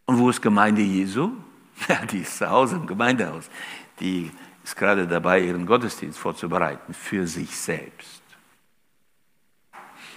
Und 0.07 0.19
wo 0.19 0.31
ist 0.31 0.41
Gemeinde 0.43 0.83
Jesu? 0.83 1.33
Ja, 1.89 2.07
die 2.07 2.21
ist 2.21 2.39
zu 2.39 2.49
Hause 2.49 2.77
im 2.77 2.87
Gemeindehaus. 2.87 3.51
Die 3.99 4.31
ist 4.63 4.77
gerade 4.77 5.09
dabei, 5.09 5.41
ihren 5.41 5.67
Gottesdienst 5.67 6.19
vorzubereiten 6.19 6.95
für 6.95 7.27
sich 7.27 7.57
selbst. 7.57 8.24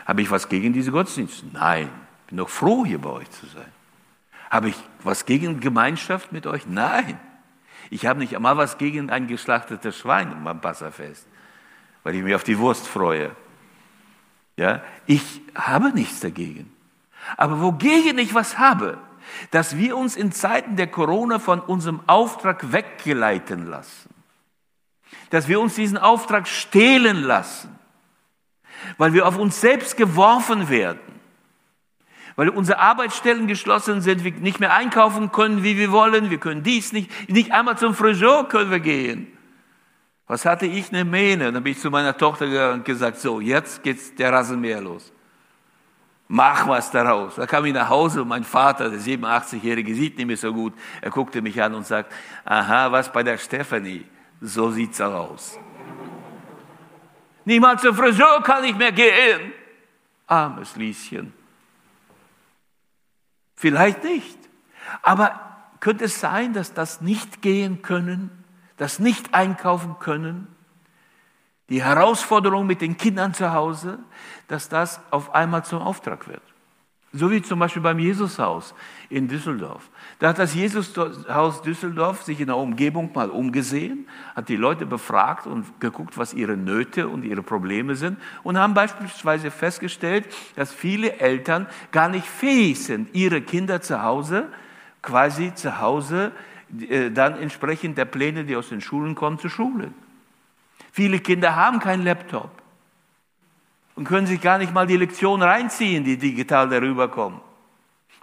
Habe 0.07 0.21
ich 0.21 0.31
was 0.31 0.47
gegen 0.47 0.71
diese 0.71 0.91
Gottesdienste? 0.91 1.47
Nein. 1.51 1.89
Bin 2.27 2.37
doch 2.37 2.49
froh, 2.49 2.85
hier 2.85 2.99
bei 2.99 3.09
euch 3.09 3.29
zu 3.29 3.45
sein. 3.45 3.71
Habe 4.49 4.69
ich 4.69 4.75
was 5.03 5.25
gegen 5.25 5.59
Gemeinschaft 5.59 6.31
mit 6.31 6.47
euch? 6.47 6.65
Nein. 6.65 7.19
Ich 7.89 8.05
habe 8.05 8.19
nicht 8.19 8.33
einmal 8.33 8.55
was 8.55 8.77
gegen 8.77 9.09
ein 9.09 9.27
geschlachtetes 9.27 9.97
Schwein 9.97 10.43
beim 10.45 10.61
Passafest, 10.61 11.27
weil 12.03 12.15
ich 12.15 12.23
mich 12.23 12.35
auf 12.35 12.45
die 12.45 12.57
Wurst 12.57 12.87
freue. 12.87 13.35
Ja, 14.55 14.81
ich 15.05 15.41
habe 15.55 15.91
nichts 15.91 16.21
dagegen. 16.21 16.71
Aber 17.35 17.61
wogegen 17.61 18.17
ich 18.17 18.33
was 18.33 18.57
habe, 18.57 18.97
dass 19.51 19.75
wir 19.75 19.97
uns 19.97 20.15
in 20.15 20.31
Zeiten 20.31 20.77
der 20.77 20.87
Corona 20.87 21.39
von 21.39 21.59
unserem 21.59 21.99
Auftrag 22.07 22.71
weggeleiten 22.71 23.67
lassen. 23.67 24.09
Dass 25.31 25.49
wir 25.49 25.59
uns 25.59 25.75
diesen 25.75 25.97
Auftrag 25.97 26.47
stehlen 26.47 27.21
lassen 27.21 27.76
weil 28.97 29.13
wir 29.13 29.27
auf 29.27 29.37
uns 29.37 29.59
selbst 29.61 29.97
geworfen 29.97 30.69
werden, 30.69 30.99
weil 32.35 32.49
unsere 32.49 32.79
Arbeitsstellen 32.79 33.47
geschlossen 33.47 34.01
sind, 34.01 34.23
wir 34.23 34.31
nicht 34.31 34.59
mehr 34.59 34.73
einkaufen 34.73 35.31
können, 35.31 35.63
wie 35.63 35.77
wir 35.77 35.91
wollen, 35.91 36.29
wir 36.29 36.37
können 36.37 36.63
dies 36.63 36.93
nicht, 36.93 37.29
nicht 37.29 37.51
einmal 37.51 37.77
zum 37.77 37.93
Friseur 37.93 38.47
können 38.47 38.71
wir 38.71 38.79
gehen. 38.79 39.27
Was 40.27 40.45
hatte 40.45 40.65
ich 40.65 40.91
eine 40.91 41.05
Mähne? 41.05 41.51
Dann 41.51 41.63
bin 41.63 41.71
ich 41.71 41.79
zu 41.79 41.89
meiner 41.89 42.15
Tochter 42.17 42.47
gegangen 42.47 42.79
und 42.79 42.85
gesagt, 42.85 43.17
so, 43.19 43.39
jetzt 43.39 43.81
geht's 43.81 44.13
der 44.13 44.33
Rasenmäher 44.33 44.81
los. 44.81 45.13
Mach 46.27 46.67
was 46.67 46.91
daraus. 46.91 47.35
Da 47.35 47.45
kam 47.45 47.63
ich 47.65 47.73
nach 47.73 47.87
Hause 47.87 48.21
und 48.21 48.27
mein 48.27 48.43
Vater, 48.43 48.89
der 48.89 48.99
87-Jährige, 48.99 49.95
sieht 49.95 50.17
nicht 50.17 50.27
mehr 50.27 50.35
so 50.35 50.53
gut. 50.53 50.73
Er 51.01 51.09
guckte 51.09 51.41
mich 51.41 51.61
an 51.61 51.73
und 51.73 51.87
sagt, 51.87 52.11
aha, 52.43 52.91
was 52.91 53.11
bei 53.11 53.23
der 53.23 53.37
Stephanie? 53.37 54.05
So 54.41 54.69
sieht's 54.69 54.99
aus. 54.99 55.57
Niemals 57.47 57.81
zum 57.81 57.95
Friseur 57.95 58.43
kann 58.43 58.65
ich 58.65 58.75
mehr 58.75 58.91
gehen. 58.91 59.53
Armes 60.27 60.75
Lieschen. 60.75 61.31
Vielleicht 63.55 64.03
nicht. 64.03 64.37
Aber 65.01 65.39
könnte 65.79 66.03
es 66.03 66.19
sein, 66.19 66.51
dass 66.51 66.73
das 66.73 66.99
nicht 66.99 67.41
gehen 67.41 67.81
können, 67.81 68.31
das 68.75 68.99
nicht 68.99 69.33
einkaufen 69.33 69.95
können, 69.99 70.53
die 71.69 71.81
Herausforderung 71.81 72.67
mit 72.67 72.81
den 72.81 72.97
Kindern 72.97 73.33
zu 73.33 73.53
Hause, 73.53 73.99
dass 74.49 74.67
das 74.67 74.99
auf 75.09 75.33
einmal 75.33 75.63
zum 75.63 75.81
Auftrag 75.81 76.27
wird? 76.27 76.43
So 77.13 77.31
wie 77.31 77.41
zum 77.41 77.59
Beispiel 77.59 77.81
beim 77.81 77.99
Jesushaus 77.99 78.75
in 79.09 79.29
Düsseldorf. 79.29 79.89
Da 80.19 80.29
hat 80.29 80.39
das 80.39 80.55
Jesushaus 80.55 81.61
Düsseldorf 81.61 82.23
sich 82.23 82.39
in 82.39 82.47
der 82.47 82.57
Umgebung 82.57 83.11
mal 83.13 83.29
umgesehen, 83.29 84.07
hat 84.35 84.49
die 84.49 84.55
Leute 84.55 84.87
befragt 84.87 85.45
und 85.45 85.79
geguckt, 85.79 86.17
was 86.17 86.33
ihre 86.33 86.57
Nöte 86.57 87.07
und 87.07 87.23
ihre 87.23 87.43
Probleme 87.43 87.95
sind 87.95 88.17
und 88.41 88.57
haben 88.57 88.73
beispielsweise 88.73 89.51
festgestellt, 89.51 90.25
dass 90.55 90.73
viele 90.73 91.19
Eltern 91.19 91.67
gar 91.91 92.09
nicht 92.09 92.25
fähig 92.25 92.83
sind, 92.83 93.13
ihre 93.13 93.41
Kinder 93.41 93.79
zu 93.81 94.01
Hause, 94.01 94.47
quasi 95.03 95.53
zu 95.53 95.79
Hause, 95.79 96.31
äh, 96.89 97.11
dann 97.11 97.37
entsprechend 97.37 97.99
der 97.99 98.05
Pläne, 98.05 98.43
die 98.43 98.55
aus 98.55 98.69
den 98.69 98.81
Schulen 98.81 99.13
kommen, 99.13 99.37
zu 99.37 99.49
schulen. 99.49 99.93
Viele 100.91 101.19
Kinder 101.19 101.55
haben 101.55 101.79
keinen 101.79 102.03
Laptop 102.03 102.49
und 103.93 104.05
können 104.05 104.25
sich 104.25 104.41
gar 104.41 104.57
nicht 104.57 104.73
mal 104.73 104.87
die 104.87 104.97
Lektion 104.97 105.43
reinziehen, 105.43 106.03
die 106.03 106.17
digital 106.17 106.69
darüber 106.69 107.07
kommen. 107.07 107.39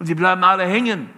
Und 0.00 0.06
sie 0.06 0.16
bleiben 0.16 0.42
alle 0.42 0.64
hängen. 0.64 1.08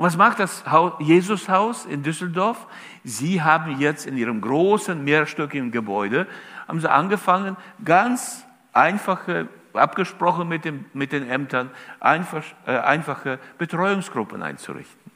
Und 0.00 0.06
was 0.06 0.16
macht 0.16 0.38
das 0.38 0.64
Jesushaus 1.00 1.84
in 1.84 2.02
Düsseldorf? 2.02 2.66
Sie 3.04 3.42
haben 3.42 3.78
jetzt 3.80 4.06
in 4.06 4.16
ihrem 4.16 4.40
großen 4.40 5.04
mehrstöckigen 5.04 5.72
Gebäude, 5.72 6.26
haben 6.66 6.80
sie 6.80 6.90
angefangen, 6.90 7.58
ganz 7.84 8.46
einfache, 8.72 9.48
abgesprochen 9.74 10.48
mit, 10.48 10.64
dem, 10.64 10.86
mit 10.94 11.12
den 11.12 11.28
Ämtern, 11.28 11.68
einfach, 12.00 12.42
äh, 12.64 12.78
einfache 12.78 13.38
Betreuungsgruppen 13.58 14.42
einzurichten. 14.42 15.12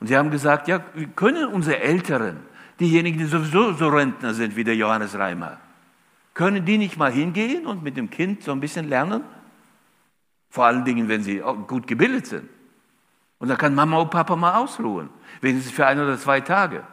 Und 0.00 0.08
sie 0.08 0.16
haben 0.16 0.32
gesagt, 0.32 0.66
ja, 0.66 0.80
können 1.14 1.46
unsere 1.46 1.78
Älteren, 1.78 2.38
diejenigen, 2.80 3.18
die 3.18 3.26
sowieso 3.26 3.74
so 3.74 3.86
Rentner 3.86 4.34
sind 4.34 4.56
wie 4.56 4.64
der 4.64 4.74
Johannes 4.74 5.16
Reimer, 5.16 5.58
können 6.34 6.64
die 6.64 6.76
nicht 6.76 6.96
mal 6.96 7.12
hingehen 7.12 7.66
und 7.66 7.84
mit 7.84 7.96
dem 7.96 8.10
Kind 8.10 8.42
so 8.42 8.50
ein 8.50 8.58
bisschen 8.58 8.88
lernen? 8.88 9.22
Vor 10.48 10.66
allen 10.66 10.84
Dingen, 10.84 11.08
wenn 11.08 11.22
sie 11.22 11.40
gut 11.68 11.86
gebildet 11.86 12.26
sind. 12.26 12.48
Und 13.40 13.48
da 13.48 13.56
kann 13.56 13.74
Mama 13.74 13.96
und 13.96 14.10
Papa 14.10 14.36
mal 14.36 14.54
ausruhen, 14.54 15.08
wenigstens 15.40 15.74
für 15.74 15.86
ein 15.86 15.98
oder 15.98 16.16
zwei 16.18 16.40
Tage. 16.40 16.84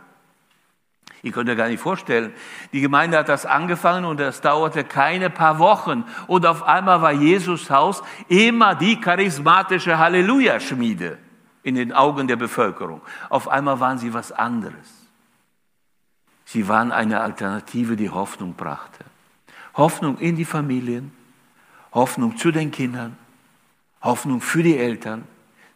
Ihr 1.22 1.32
könnt 1.32 1.50
euch 1.50 1.58
gar 1.58 1.68
nicht 1.68 1.82
vorstellen. 1.82 2.34
Die 2.72 2.80
Gemeinde 2.80 3.18
hat 3.18 3.28
das 3.28 3.46
angefangen 3.46 4.06
und 4.06 4.20
das 4.20 4.40
dauerte 4.40 4.84
keine 4.84 5.30
paar 5.30 5.60
Wochen. 5.60 6.06
Und 6.28 6.46
auf 6.46 6.64
einmal 6.64 7.02
war 7.02 7.12
Jesus 7.12 7.70
Haus 7.70 8.02
immer 8.30 8.76
die 8.76 9.00
charismatische 9.00 9.98
Halleluja-Schmiede 9.98 11.18
in 11.64 11.76
den 11.76 11.92
Augen 11.92 12.28
der 12.28 12.38
Bevölkerung. 12.38 13.02
Auf 13.30 13.50
einmal 13.50 13.80
waren 13.80 13.98
sie 13.98 14.14
was 14.14 14.32
anderes. 14.32 15.10
Sie 16.46 16.70
waren 16.70 16.94
eine 16.94 17.20
Alternative, 17.20 17.98
die 17.98 18.10
Hoffnung 18.10 18.54
brachte. 18.54 19.04
Hoffnung 19.74 20.18
in 20.20 20.38
die 20.38 20.46
Familien, 20.46 21.12
Hoffnung 21.92 22.38
zu 22.38 22.52
den 22.52 22.72
Kindern, 22.72 23.18
Hoffnung 24.02 24.40
für 24.40 24.64
die 24.64 24.78
Eltern, 24.78 25.26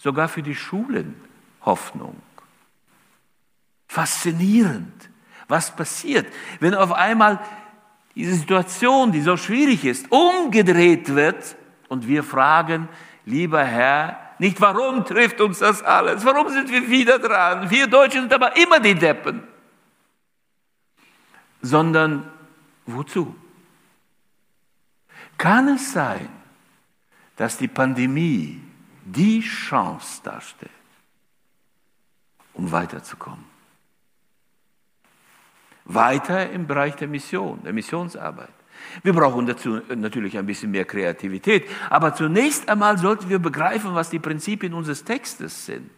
sogar 0.02 0.28
für 0.28 0.42
die 0.42 0.56
Schulen 0.56 1.16
Hoffnung. 1.62 2.20
Faszinierend, 3.88 5.10
was 5.48 5.76
passiert, 5.76 6.26
wenn 6.60 6.74
auf 6.74 6.92
einmal 6.92 7.40
diese 8.16 8.34
Situation, 8.34 9.12
die 9.12 9.22
so 9.22 9.38
schwierig 9.38 9.86
ist, 9.86 10.12
umgedreht 10.12 11.14
wird 11.14 11.56
und 11.88 12.08
wir 12.08 12.24
fragen, 12.24 12.90
lieber 13.26 13.64
Herr, 13.64 14.18
nicht 14.40 14.60
warum 14.60 15.06
trifft 15.06 15.40
uns 15.40 15.60
das 15.60 15.84
alles, 15.84 16.26
warum 16.26 16.50
sind 16.50 16.72
wir 16.72 16.90
wieder 16.90 17.20
dran, 17.20 17.70
wir 17.70 17.86
Deutschen 17.86 18.22
sind 18.22 18.34
aber 18.34 18.58
immer 18.58 18.80
die 18.80 18.96
Deppen, 18.96 19.44
sondern 21.62 22.28
wozu? 22.88 23.36
Kann 25.38 25.68
es 25.68 25.94
sein, 25.94 26.28
dass 27.36 27.58
die 27.58 27.68
Pandemie 27.68 28.62
die 29.06 29.42
Chance 29.42 30.22
darstellt, 30.24 30.72
um 32.54 32.72
weiterzukommen? 32.72 33.46
Weiter 35.86 36.50
im 36.52 36.68
Bereich 36.68 36.96
der 36.96 37.08
Mission, 37.08 37.64
der 37.64 37.74
Missionsarbeit. 37.74 38.54
Wir 39.04 39.14
brauchen 39.14 39.46
dazu 39.46 39.82
natürlich 39.96 40.38
ein 40.38 40.46
bisschen 40.46 40.72
mehr 40.72 40.86
Kreativität, 40.86 41.68
aber 41.90 42.16
zunächst 42.16 42.70
einmal 42.70 42.98
sollten 42.98 43.30
wir 43.30 43.40
begreifen, 43.40 43.94
was 43.94 44.10
die 44.10 44.20
Prinzipien 44.20 44.74
unseres 44.74 45.04
Textes 45.04 45.66
sind. 45.66 45.92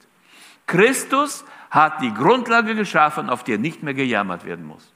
Christus 0.68 1.44
hat 1.70 2.02
die 2.02 2.13
Grundlage 2.13 2.76
geschaffen, 2.76 3.30
auf 3.30 3.44
der 3.44 3.58
nicht 3.58 3.84
mehr 3.84 3.94
gejammert 3.94 4.46
werden 4.46 4.66
muss. 4.66 4.94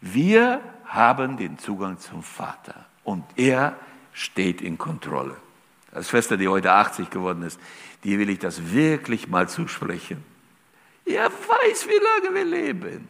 Wir 0.00 0.60
haben 0.84 1.36
den 1.36 1.58
Zugang 1.58 1.98
zum 1.98 2.22
Vater 2.22 2.86
und 3.04 3.24
er 3.36 3.76
steht 4.12 4.62
in 4.62 4.78
Kontrolle. 4.78 5.36
Als 5.98 6.10
Schwester, 6.10 6.36
die 6.36 6.46
heute 6.46 6.70
80 6.70 7.10
geworden 7.10 7.42
ist, 7.42 7.58
die 8.04 8.20
will 8.20 8.30
ich 8.30 8.38
das 8.38 8.72
wirklich 8.72 9.26
mal 9.26 9.48
zusprechen. 9.48 10.24
Er 11.04 11.24
weiß, 11.24 11.88
wie 11.88 12.28
lange 12.28 12.36
wir 12.36 12.44
leben. 12.44 13.08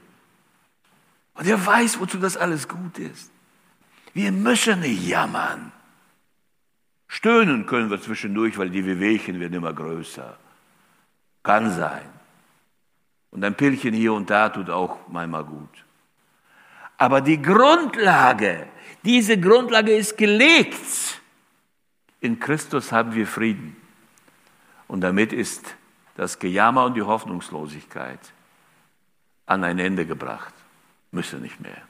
Und 1.34 1.46
er 1.46 1.66
weiß, 1.66 2.00
wozu 2.00 2.16
das 2.16 2.38
alles 2.38 2.66
gut 2.66 2.98
ist. 2.98 3.30
Wir 4.14 4.32
müssen 4.32 4.80
nicht 4.80 5.06
jammern. 5.06 5.70
Stöhnen 7.08 7.66
können 7.66 7.90
wir 7.90 8.00
zwischendurch, 8.00 8.56
weil 8.56 8.70
die 8.70 8.86
Wehwehchen 8.86 9.38
werden 9.38 9.52
immer 9.52 9.74
größer. 9.74 10.38
Kann 11.42 11.70
sein. 11.70 12.08
Und 13.30 13.44
ein 13.44 13.54
Pillchen 13.54 13.92
hier 13.92 14.14
und 14.14 14.30
da 14.30 14.48
tut 14.48 14.70
auch 14.70 14.96
manchmal 15.08 15.44
gut. 15.44 15.84
Aber 16.96 17.20
die 17.20 17.42
Grundlage, 17.42 18.66
diese 19.04 19.38
Grundlage 19.38 19.94
ist 19.94 20.16
gelegt. 20.16 21.17
In 22.20 22.40
Christus 22.40 22.92
haben 22.92 23.14
wir 23.14 23.26
Frieden. 23.26 23.76
Und 24.86 25.02
damit 25.02 25.32
ist 25.32 25.76
das 26.16 26.38
Gejammer 26.38 26.84
und 26.84 26.94
die 26.94 27.02
Hoffnungslosigkeit 27.02 28.20
an 29.46 29.64
ein 29.64 29.78
Ende 29.78 30.04
gebracht. 30.04 30.54
Müsse 31.12 31.36
nicht 31.36 31.60
mehr. 31.60 31.82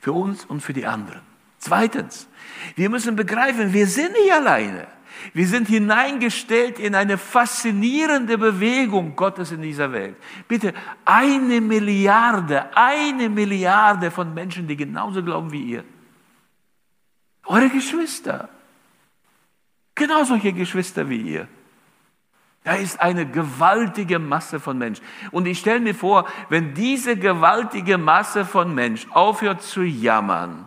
Für 0.00 0.12
uns 0.12 0.44
und 0.44 0.60
für 0.60 0.72
die 0.72 0.86
anderen. 0.86 1.22
Zweitens, 1.58 2.28
wir 2.74 2.88
müssen 2.90 3.16
begreifen, 3.16 3.72
wir 3.72 3.86
sind 3.86 4.12
nicht 4.12 4.32
alleine. 4.32 4.86
Wir 5.34 5.46
sind 5.46 5.68
hineingestellt 5.68 6.78
in 6.78 6.94
eine 6.94 7.18
faszinierende 7.18 8.38
Bewegung 8.38 9.16
Gottes 9.16 9.52
in 9.52 9.60
dieser 9.60 9.92
Welt. 9.92 10.16
Bitte, 10.48 10.72
eine 11.04 11.60
Milliarde, 11.60 12.74
eine 12.76 13.28
Milliarde 13.28 14.10
von 14.10 14.32
Menschen, 14.32 14.66
die 14.66 14.76
genauso 14.76 15.22
glauben 15.22 15.52
wie 15.52 15.62
ihr. 15.62 15.84
Eure 17.44 17.68
Geschwister. 17.68 18.48
Genau 20.00 20.24
solche 20.24 20.54
Geschwister 20.54 21.10
wie 21.10 21.20
ihr. 21.20 21.46
Da 22.64 22.72
ist 22.72 22.98
eine 23.02 23.26
gewaltige 23.26 24.18
Masse 24.18 24.58
von 24.58 24.78
Menschen. 24.78 25.04
Und 25.30 25.46
ich 25.46 25.58
stelle 25.58 25.80
mir 25.80 25.94
vor, 25.94 26.26
wenn 26.48 26.72
diese 26.72 27.18
gewaltige 27.18 27.98
Masse 27.98 28.46
von 28.46 28.74
Menschen 28.74 29.12
aufhört 29.12 29.60
zu 29.60 29.82
jammern, 29.82 30.66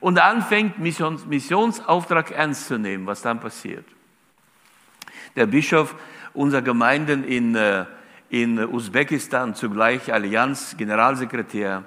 und 0.00 0.18
anfängt, 0.18 0.80
Missions, 0.80 1.26
Missionsauftrag 1.26 2.32
ernst 2.32 2.66
zu 2.66 2.76
nehmen, 2.76 3.06
was 3.06 3.22
dann 3.22 3.38
passiert. 3.38 3.84
Der 5.36 5.46
Bischof 5.46 5.94
unserer 6.34 6.62
Gemeinden 6.62 7.22
in, 7.22 7.54
äh, 7.54 7.84
in 8.30 8.58
Usbekistan, 8.58 9.54
zugleich 9.54 10.12
Allianz, 10.12 10.76
Generalsekretär, 10.76 11.84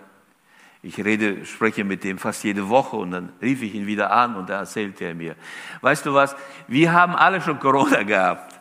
ich 0.81 1.03
rede, 1.03 1.45
spreche 1.45 1.83
mit 1.83 2.03
dem 2.03 2.17
fast 2.17 2.43
jede 2.43 2.69
Woche 2.69 2.95
und 2.95 3.11
dann 3.11 3.29
rief 3.41 3.61
ich 3.61 3.75
ihn 3.75 3.85
wieder 3.85 4.11
an 4.11 4.35
und 4.35 4.49
da 4.49 4.59
erzählte 4.59 5.05
er 5.05 5.15
mir, 5.15 5.35
weißt 5.81 6.05
du 6.05 6.13
was, 6.13 6.35
wir 6.67 6.93
haben 6.93 7.15
alle 7.15 7.41
schon 7.41 7.59
Corona 7.59 8.03
gehabt. 8.03 8.59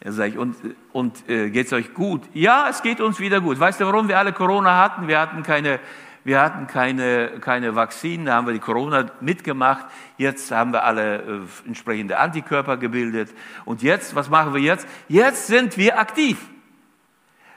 Er 0.00 0.12
sagt, 0.12 0.36
und, 0.36 0.56
und 0.92 1.28
äh, 1.28 1.50
geht's 1.50 1.72
euch 1.72 1.94
gut? 1.94 2.22
Ja, 2.34 2.66
es 2.68 2.82
geht 2.82 3.00
uns 3.00 3.20
wieder 3.20 3.40
gut. 3.40 3.60
Weißt 3.60 3.80
du, 3.80 3.86
warum 3.86 4.08
wir 4.08 4.18
alle 4.18 4.32
Corona 4.32 4.76
hatten? 4.78 5.06
Wir 5.06 5.20
hatten 5.20 5.44
keine 5.44 5.78
wir 6.24 6.40
hatten 6.40 6.68
keine, 6.68 7.40
keine 7.40 7.74
Vakzinen, 7.74 8.26
da 8.26 8.34
haben 8.34 8.46
wir 8.46 8.54
die 8.54 8.60
Corona 8.60 9.06
mitgemacht. 9.20 9.86
Jetzt 10.18 10.52
haben 10.52 10.72
wir 10.72 10.84
alle 10.84 11.16
äh, 11.16 11.66
entsprechende 11.66 12.18
Antikörper 12.18 12.76
gebildet. 12.76 13.30
Und 13.64 13.82
jetzt, 13.82 14.14
was 14.14 14.30
machen 14.30 14.54
wir 14.54 14.60
jetzt? 14.60 14.86
Jetzt 15.08 15.48
sind 15.48 15.76
wir 15.76 15.98
aktiv. 15.98 16.38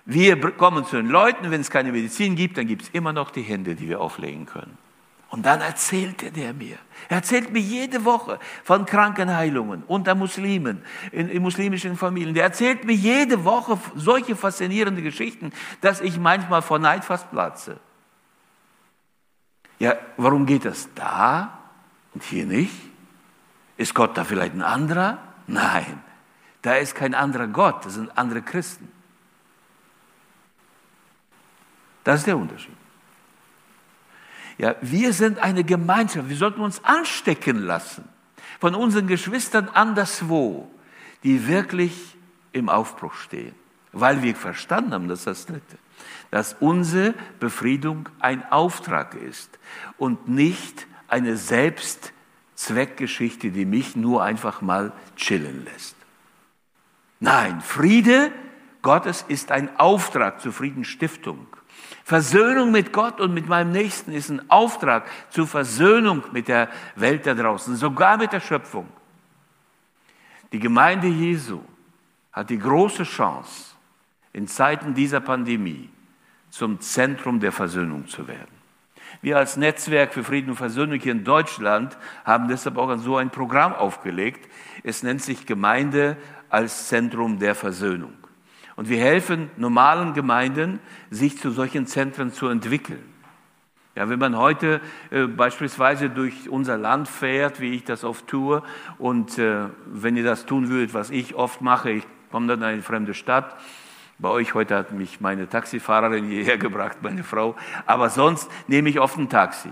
Wir 0.06 0.40
kommen 0.52 0.86
zu 0.86 0.98
den 0.98 1.08
Leuten, 1.08 1.50
wenn 1.50 1.62
es 1.62 1.72
keine 1.72 1.92
Medizin 1.92 2.36
gibt, 2.36 2.58
dann 2.58 2.68
gibt 2.68 2.84
es 2.84 2.90
immer 2.90 3.12
noch 3.12 3.32
die 3.32 3.42
Hände, 3.42 3.74
die 3.76 3.90
wir 3.90 4.00
auflegen 4.00 4.46
können. 4.46 4.78
Und 5.30 5.46
dann 5.48 5.60
erzählte 5.60 6.32
der 6.32 6.54
mir. 6.54 6.78
Er 7.10 7.18
erzählt 7.18 7.52
mir 7.52 7.60
jede 7.60 8.06
Woche 8.06 8.40
von 8.64 8.86
Krankenheilungen 8.86 9.84
unter 9.88 10.14
Muslimen, 10.14 10.84
in, 11.12 11.28
in, 11.28 11.42
muslimischen 11.42 11.98
Familien. 11.98 12.36
Der 12.36 12.44
erzählt 12.44 12.86
mir 12.86 12.94
jede 12.94 13.44
Woche 13.44 13.78
solche 13.96 14.36
faszinierende 14.36 15.02
Geschichten, 15.02 15.52
dass 15.82 16.02
ich 16.02 16.20
manchmal 16.20 16.62
vor 16.62 16.80
Neid 16.80 17.04
fast 17.04 17.30
platze. 17.32 17.80
Ja, 19.80 19.96
warum 20.18 20.46
geht 20.46 20.64
das 20.66 20.88
da 20.94 21.58
und 22.14 22.24
hier 22.24 22.46
nicht? 22.46 22.74
Ist 23.76 23.94
Gott 23.94 24.16
da 24.18 24.24
vielleicht 24.24 24.54
ein 24.54 24.62
anderer? 24.62 25.18
Nein, 25.48 26.02
da 26.62 26.76
ist 26.76 26.96
kein 26.96 27.14
anderer 27.14 27.48
Gott, 27.48 27.86
das 27.86 27.96
sind 27.96 28.18
andere 28.18 28.42
Christen. 28.42 28.90
Das 32.06 32.22
ist 32.22 32.28
der 32.28 32.38
Unterschied. 32.38 32.72
Ja, 34.58 34.76
wir 34.82 35.12
sind 35.12 35.40
eine 35.40 35.66
Gemeinschaft. 35.66 36.30
Wir 36.30 36.38
sollten 36.38 36.62
uns 36.62 36.82
anstecken 36.86 37.58
lassen 37.58 38.08
von 38.62 38.74
unseren 38.74 39.08
Geschwistern 39.08 39.68
anderswo, 39.68 40.72
die 41.24 41.50
wirklich 41.50 42.16
im 42.54 42.70
Aufbruch 42.70 43.16
stehen, 43.16 43.54
weil 43.92 44.24
wir 44.24 44.34
verstanden 44.34 44.94
haben, 44.94 45.10
das 45.10 45.20
ist 45.20 45.28
das 45.28 45.46
Dritte 45.48 45.78
dass 46.32 46.56
unsere 46.60 47.14
Befriedung 47.40 48.10
ein 48.20 48.44
Auftrag 48.52 49.16
ist 49.16 49.58
und 49.98 50.28
nicht 50.28 50.86
eine 51.08 51.38
Selbstzweckgeschichte, 51.38 53.52
die 53.52 53.64
mich 53.64 53.96
nur 53.96 54.22
einfach 54.22 54.62
mal 54.62 54.92
chillen 55.16 55.64
lässt. 55.64 55.96
Nein, 57.22 57.62
Friede 57.62 58.34
Gottes 58.82 59.24
ist 59.28 59.52
ein 59.52 59.80
Auftrag 59.80 60.42
zur 60.42 60.52
Friedensstiftung. 60.52 61.48
Versöhnung 62.06 62.70
mit 62.70 62.94
Gott 62.94 63.20
und 63.20 63.34
mit 63.34 63.48
meinem 63.48 63.72
Nächsten 63.72 64.12
ist 64.12 64.30
ein 64.30 64.52
Auftrag 64.52 65.10
zur 65.32 65.48
Versöhnung 65.48 66.24
mit 66.32 66.48
der 66.48 66.70
Welt 66.96 67.26
da 67.26 67.34
draußen, 67.34 67.76
sogar 67.76 68.18
mit 68.18 68.32
der 68.32 68.42
Schöpfung. 68.42 68.88
Die 70.52 70.60
Gemeinde 70.60 71.08
Jesu 71.08 71.62
hat 72.32 72.52
die 72.52 72.60
große 72.60 73.06
Chance, 73.06 73.74
in 74.34 74.48
Zeiten 74.48 74.94
dieser 74.94 75.20
Pandemie 75.20 75.90
zum 76.52 76.80
Zentrum 76.80 77.40
der 77.40 77.52
Versöhnung 77.52 78.08
zu 78.08 78.28
werden. 78.28 78.54
Wir 79.24 79.38
als 79.40 79.58
Netzwerk 79.58 80.14
für 80.14 80.24
Frieden 80.24 80.52
und 80.52 80.58
Versöhnung 80.58 81.00
hier 81.00 81.14
in 81.14 81.24
Deutschland 81.24 81.98
haben 82.24 82.48
deshalb 82.48 82.78
auch 82.78 82.96
so 82.98 83.18
ein 83.18 83.32
Programm 83.32 83.74
aufgelegt. 83.74 84.48
Es 84.84 85.02
nennt 85.02 85.24
sich 85.24 85.48
Gemeinde 85.48 86.18
als 86.50 86.88
Zentrum 86.88 87.40
der 87.40 87.56
Versöhnung. 87.56 88.14
Und 88.76 88.90
wir 88.90 88.98
helfen 88.98 89.50
normalen 89.58 90.14
Gemeinden, 90.14 90.80
sich 91.10 91.38
zu 91.38 91.52
solchen 91.52 91.88
Zentren 91.88 92.32
zu 92.32 92.48
entwickeln. 92.48 93.04
Ja, 93.96 94.10
wenn 94.10 94.20
man 94.20 94.38
heute 94.38 94.82
äh, 95.10 95.26
beispielsweise 95.26 96.10
durch 96.10 96.50
unser 96.50 96.78
Land 96.78 97.08
fährt, 97.08 97.62
wie 97.62 97.74
ich 97.74 97.86
das 97.86 98.04
oft 98.04 98.28
tue, 98.28 98.62
und 98.98 99.38
äh, 99.38 99.68
wenn 99.86 100.18
ihr 100.18 100.26
das 100.26 100.46
tun 100.46 100.68
würdet, 100.68 100.94
was 100.94 101.10
ich 101.10 101.36
oft 101.36 101.62
mache, 101.62 101.92
ich 101.92 102.04
komme 102.30 102.48
dann 102.48 102.60
in 102.60 102.66
eine 102.66 102.82
fremde 102.82 103.14
Stadt, 103.14 103.56
bei 104.20 104.30
euch 104.30 104.54
heute 104.54 104.76
hat 104.76 104.92
mich 104.92 105.22
meine 105.22 105.48
Taxifahrerin 105.48 106.26
hierher 106.26 106.58
gebracht, 106.60 106.98
meine 107.02 107.24
Frau. 107.24 107.56
Aber 107.86 108.10
sonst 108.10 108.50
nehme 108.68 108.90
ich 108.90 109.00
oft 109.00 109.18
ein 109.18 109.30
Taxi. 109.30 109.70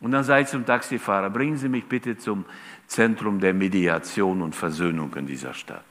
Und 0.00 0.12
dann 0.12 0.22
sage 0.22 0.42
ich 0.42 0.48
zum 0.48 0.66
Taxifahrer, 0.66 1.30
bringen 1.30 1.56
Sie 1.56 1.68
mich 1.68 1.86
bitte 1.86 2.16
zum 2.16 2.44
Zentrum 2.86 3.40
der 3.40 3.54
Mediation 3.54 4.42
und 4.42 4.54
Versöhnung 4.54 5.14
in 5.14 5.26
dieser 5.26 5.54
Stadt. 5.54 5.84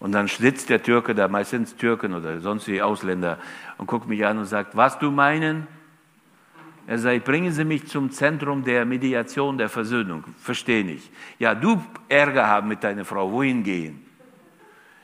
Und 0.00 0.12
dann 0.12 0.28
sitzt 0.28 0.70
der 0.70 0.82
Türke 0.82 1.14
da, 1.14 1.26
meistens 1.28 1.74
Türken 1.76 2.14
oder 2.14 2.40
sonstige 2.40 2.84
Ausländer, 2.84 3.38
und 3.78 3.86
guckt 3.86 4.08
mich 4.08 4.24
an 4.24 4.38
und 4.38 4.44
sagt, 4.44 4.76
was 4.76 4.98
du 4.98 5.10
meinen? 5.10 5.66
Er 6.86 6.98
sagt, 6.98 7.24
bringen 7.24 7.52
Sie 7.52 7.64
mich 7.64 7.86
zum 7.86 8.10
Zentrum 8.10 8.64
der 8.64 8.84
Mediation, 8.84 9.58
der 9.58 9.68
Versöhnung. 9.68 10.24
Verstehe 10.38 10.84
nicht. 10.84 11.10
Ja, 11.38 11.54
du 11.54 11.82
Ärger 12.08 12.46
haben 12.46 12.68
mit 12.68 12.82
deiner 12.82 13.04
Frau, 13.04 13.30
wohin 13.30 13.62
gehen? 13.62 14.04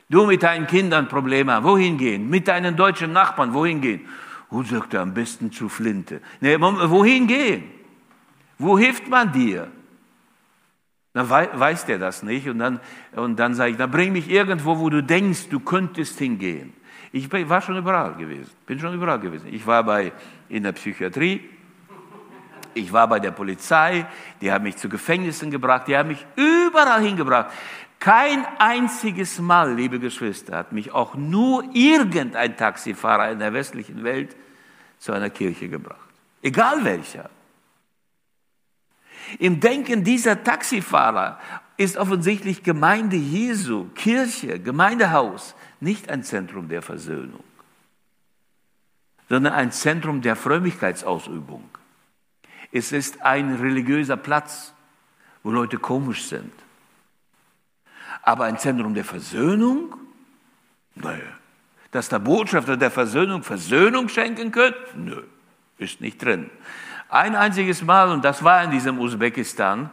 Du 0.09 0.25
mit 0.25 0.43
deinen 0.43 0.65
Kindern 0.65 1.07
Probleme 1.07 1.51
haben, 1.51 1.65
wohin 1.65 1.97
gehen? 1.97 2.29
Mit 2.29 2.47
deinen 2.47 2.75
deutschen 2.75 3.11
Nachbarn, 3.11 3.53
wohin 3.53 3.81
gehen? 3.81 4.07
Wo 4.49 4.63
sagt 4.63 4.93
er 4.93 5.01
am 5.01 5.13
besten 5.13 5.51
zu 5.51 5.67
Flinte? 5.67 6.21
Nee, 6.39 6.59
wohin 6.59 7.27
gehen? 7.27 7.63
Wo 8.57 8.77
hilft 8.79 9.09
man 9.09 9.31
dir? 9.31 9.67
Dann 11.15 11.29
weiß 11.29 11.85
der 11.85 11.97
das 11.97 12.23
nicht 12.23 12.49
und 12.49 12.59
dann, 12.59 12.81
und 13.15 13.39
dann 13.39 13.53
sage 13.53 13.71
ich, 13.71 13.77
dann 13.77 13.89
bring 13.89 14.11
mich 14.11 14.29
irgendwo, 14.29 14.79
wo 14.79 14.89
du 14.89 15.01
denkst, 15.01 15.47
du 15.49 15.61
könntest 15.61 16.19
hingehen. 16.19 16.73
Ich 17.13 17.31
war 17.31 17.61
schon 17.61 17.77
überall 17.77 18.15
gewesen, 18.15 18.51
bin 18.65 18.77
schon 18.79 18.93
überall 18.93 19.21
gewesen. 19.21 19.47
Ich 19.49 19.65
war 19.65 19.81
bei, 19.85 20.11
in 20.49 20.63
der 20.63 20.73
Psychiatrie, 20.73 21.49
ich 22.73 22.91
war 22.91 23.07
bei 23.07 23.21
der 23.21 23.31
Polizei, 23.31 24.05
die 24.41 24.51
haben 24.51 24.63
mich 24.63 24.75
zu 24.75 24.89
Gefängnissen 24.89 25.49
gebracht, 25.49 25.87
die 25.87 25.95
haben 25.95 26.09
mich 26.09 26.25
überall 26.35 27.01
hingebracht. 27.01 27.49
Kein 27.97 28.45
einziges 28.59 29.39
Mal, 29.39 29.73
liebe 29.73 29.99
Geschwister, 29.99 30.57
hat 30.57 30.73
mich 30.73 30.91
auch 30.91 31.15
nur 31.15 31.63
irgendein 31.73 32.57
Taxifahrer 32.57 33.31
in 33.31 33.39
der 33.39 33.53
westlichen 33.53 34.03
Welt 34.03 34.35
zu 34.99 35.13
einer 35.13 35.29
Kirche 35.29 35.69
gebracht. 35.69 36.09
Egal 36.41 36.83
welcher. 36.83 37.29
Im 39.39 39.59
Denken 39.59 40.03
dieser 40.03 40.43
Taxifahrer 40.43 41.39
ist 41.77 41.97
offensichtlich 41.97 42.63
Gemeinde 42.63 43.15
Jesu, 43.15 43.85
Kirche, 43.95 44.59
Gemeindehaus 44.59 45.55
nicht 45.79 46.09
ein 46.09 46.23
Zentrum 46.23 46.69
der 46.69 46.81
Versöhnung, 46.81 47.43
sondern 49.29 49.53
ein 49.53 49.71
Zentrum 49.71 50.21
der 50.21 50.35
Frömmigkeitsausübung. 50.35 51.69
Es 52.71 52.91
ist 52.91 53.21
ein 53.21 53.55
religiöser 53.55 54.17
Platz, 54.17 54.73
wo 55.43 55.51
Leute 55.51 55.77
komisch 55.77 56.25
sind. 56.25 56.51
Aber 58.21 58.45
ein 58.45 58.57
Zentrum 58.57 58.93
der 58.93 59.05
Versöhnung? 59.05 59.95
Nö. 60.95 61.19
Dass 61.91 62.09
der 62.09 62.19
Botschafter 62.19 62.75
der 62.77 62.91
Versöhnung 62.91 63.43
Versöhnung 63.43 64.09
schenken 64.09 64.51
könnte? 64.51 64.79
Nö, 64.95 65.23
ist 65.77 66.01
nicht 66.01 66.23
drin. 66.23 66.49
Ein 67.09 67.35
einziges 67.35 67.83
Mal, 67.83 68.09
und 68.09 68.25
das 68.25 68.43
war 68.43 68.63
in 68.63 68.71
diesem 68.71 68.99
Usbekistan, 68.99 69.89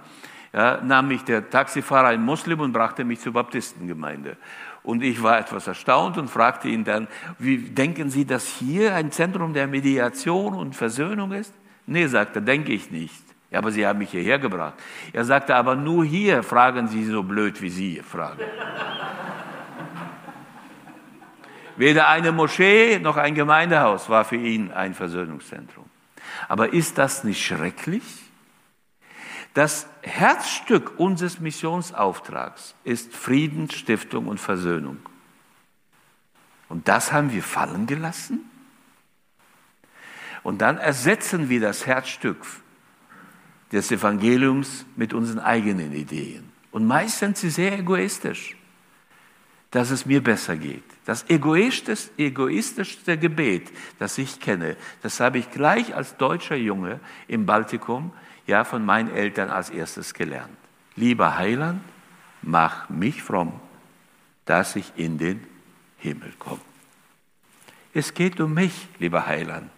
ja, 0.52 0.80
nahm 0.82 1.08
mich 1.08 1.24
der 1.24 1.48
Taxifahrer, 1.48 2.08
ein 2.08 2.22
Muslim, 2.22 2.60
und 2.60 2.72
brachte 2.72 3.04
mich 3.04 3.20
zur 3.20 3.32
Baptistengemeinde. 3.32 4.36
Und 4.82 5.02
ich 5.02 5.22
war 5.22 5.38
etwas 5.38 5.66
erstaunt 5.66 6.18
und 6.18 6.28
fragte 6.28 6.68
ihn 6.68 6.84
dann, 6.84 7.06
wie 7.38 7.58
denken 7.58 8.10
Sie, 8.10 8.24
dass 8.24 8.46
hier 8.46 8.94
ein 8.94 9.12
Zentrum 9.12 9.54
der 9.54 9.66
Mediation 9.66 10.54
und 10.54 10.74
Versöhnung 10.74 11.32
ist? 11.32 11.54
Nee, 11.86 12.06
sagte, 12.06 12.42
denke 12.42 12.72
ich 12.72 12.90
nicht. 12.90 13.22
Ja, 13.50 13.58
aber 13.58 13.70
Sie 13.70 13.86
haben 13.86 13.98
mich 13.98 14.10
hierher 14.10 14.38
gebracht. 14.38 14.74
Er 15.12 15.24
sagte, 15.24 15.54
aber 15.54 15.76
nur 15.76 16.04
hier 16.04 16.42
fragen 16.42 16.88
Sie 16.88 17.04
so 17.04 17.22
blöd, 17.22 17.60
wie 17.60 17.70
Sie 17.70 18.00
fragen. 18.00 18.40
Weder 21.76 22.08
eine 22.08 22.32
Moschee 22.32 22.98
noch 22.98 23.16
ein 23.16 23.34
Gemeindehaus 23.34 24.08
war 24.08 24.24
für 24.24 24.36
ihn 24.36 24.72
ein 24.72 24.94
Versöhnungszentrum. 24.94 25.84
Aber 26.48 26.72
ist 26.72 26.98
das 26.98 27.24
nicht 27.24 27.44
schrecklich? 27.44 28.02
Das 29.54 29.86
Herzstück 30.02 30.98
unseres 30.98 31.40
Missionsauftrags 31.40 32.74
ist 32.84 33.14
Frieden, 33.14 33.70
Stiftung 33.70 34.28
und 34.28 34.38
Versöhnung. 34.38 34.98
Und 36.68 36.88
das 36.88 37.12
haben 37.12 37.32
wir 37.32 37.42
fallen 37.42 37.86
gelassen? 37.86 38.40
Und 40.42 40.62
dann 40.62 40.78
ersetzen 40.78 41.48
wir 41.48 41.60
das 41.60 41.86
Herzstück 41.86 42.38
des 43.72 43.90
Evangeliums 43.90 44.86
mit 44.96 45.12
unseren 45.12 45.38
eigenen 45.38 45.92
Ideen. 45.92 46.50
Und 46.70 46.86
meist 46.86 47.18
sind 47.18 47.36
sie 47.36 47.50
sehr 47.50 47.78
egoistisch, 47.78 48.56
dass 49.72 49.90
es 49.90 50.06
mir 50.06 50.22
besser 50.22 50.56
geht. 50.56 50.84
Das 51.04 51.28
egoistischste, 51.28 53.18
Gebet, 53.18 53.72
das 53.98 54.18
ich 54.18 54.38
kenne, 54.38 54.76
das 55.02 55.18
habe 55.18 55.38
ich 55.38 55.50
gleich 55.50 55.96
als 55.96 56.16
deutscher 56.16 56.56
Junge 56.56 57.00
im 57.26 57.46
Baltikum 57.46 58.12
ja 58.46 58.64
von 58.64 58.84
meinen 58.84 59.12
Eltern 59.12 59.50
als 59.50 59.70
erstes 59.70 60.14
gelernt. 60.14 60.56
Lieber 60.94 61.36
Heiland, 61.36 61.80
mach 62.42 62.88
mich 62.90 63.22
fromm, 63.22 63.60
dass 64.44 64.76
ich 64.76 64.92
in 64.96 65.18
den 65.18 65.44
Himmel 65.96 66.32
komme. 66.38 66.60
Es 67.94 68.14
geht 68.14 68.40
um 68.40 68.54
mich, 68.54 68.88
lieber 68.98 69.26
Heiland, 69.26 69.70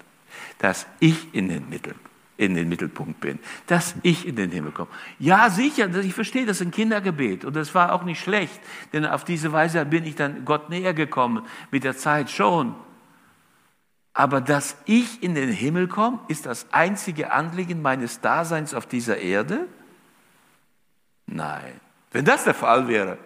dass 0.59 0.87
ich 0.99 1.33
in 1.35 1.49
den, 1.49 1.69
Mittel, 1.69 1.95
in 2.37 2.55
den 2.55 2.69
Mittelpunkt 2.69 3.21
bin, 3.21 3.39
dass 3.67 3.95
ich 4.03 4.27
in 4.27 4.37
den 4.37 4.51
Himmel 4.51 4.73
komme. 4.73 4.91
Ja, 5.19 5.51
sicher, 5.51 5.89
ich 5.95 6.15
verstehe 6.15 6.47
das 6.47 6.61
ist 6.61 6.67
ein 6.67 6.71
Kindergebet 6.73 7.45
und 7.45 7.55
das 7.55 7.75
war 7.75 7.93
auch 7.93 8.05
nicht 8.05 8.21
schlecht, 8.21 8.61
denn 8.93 9.07
auf 9.07 9.25
diese 9.25 9.53
Weise 9.53 9.85
bin 9.87 10.05
ich 10.05 10.17
dann 10.17 10.45
Gott 10.45 10.69
näher 10.69 10.95
gekommen, 10.95 11.47
mit 11.71 11.85
der 11.85 11.97
Zeit 11.97 12.31
schon. 12.31 12.75
Aber 14.13 14.41
dass 14.41 14.77
ich 14.85 15.23
in 15.23 15.35
den 15.35 15.51
Himmel 15.51 15.89
komme, 15.89 16.21
ist 16.29 16.47
das 16.47 16.67
einzige 16.73 17.33
Anliegen 17.33 17.83
meines 17.83 18.21
Daseins 18.21 18.73
auf 18.73 18.87
dieser 18.87 19.19
Erde? 19.19 19.67
Nein. 21.27 21.81
Wenn 22.13 22.25
das 22.25 22.45
der 22.45 22.55
Fall 22.55 22.87
wäre, 22.87 23.19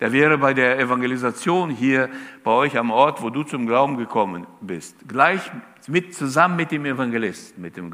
der 0.00 0.12
wäre 0.12 0.38
bei 0.38 0.54
der 0.54 0.78
Evangelisation 0.78 1.70
hier 1.70 2.08
bei 2.42 2.50
euch 2.50 2.78
am 2.78 2.90
Ort, 2.90 3.22
wo 3.22 3.30
du 3.30 3.42
zum 3.42 3.66
Glauben 3.66 3.98
gekommen 3.98 4.46
bist, 4.60 4.96
gleich 5.06 5.50
mit, 5.86 6.14
zusammen 6.14 6.56
mit 6.56 6.70
dem 6.72 6.86
Evangelisten, 6.86 7.62
mit 7.62 7.76
dem 7.76 7.92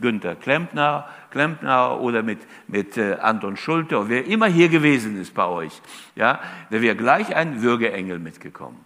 Günther 0.00 0.36
Klempner, 0.36 1.08
Klempner 1.30 2.00
oder 2.00 2.22
mit, 2.22 2.38
mit 2.68 2.96
äh, 2.96 3.14
Anton 3.20 3.56
Schulte, 3.56 4.08
wer 4.08 4.26
immer 4.26 4.46
hier 4.46 4.68
gewesen 4.68 5.20
ist 5.20 5.34
bei 5.34 5.46
euch, 5.46 5.82
ja, 6.14 6.40
der 6.70 6.80
wäre 6.82 6.96
gleich 6.96 7.34
ein 7.34 7.62
Würgeengel 7.62 8.18
mitgekommen. 8.18 8.78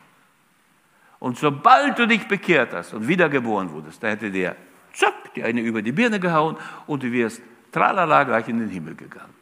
Und 1.18 1.38
sobald 1.38 1.98
du 1.98 2.06
dich 2.06 2.26
bekehrt 2.26 2.72
hast 2.72 2.94
und 2.94 3.06
wiedergeboren 3.06 3.70
wurdest, 3.70 4.02
da 4.02 4.08
hätte 4.08 4.30
der 4.30 4.56
zack, 4.92 5.34
die 5.34 5.42
eine 5.42 5.60
über 5.60 5.82
die 5.82 5.92
Birne 5.92 6.18
gehauen 6.18 6.56
und 6.86 7.02
du 7.02 7.12
wirst 7.12 7.42
tralala 7.70 8.24
gleich 8.24 8.48
in 8.48 8.58
den 8.58 8.68
Himmel 8.68 8.94
gegangen. 8.94 9.41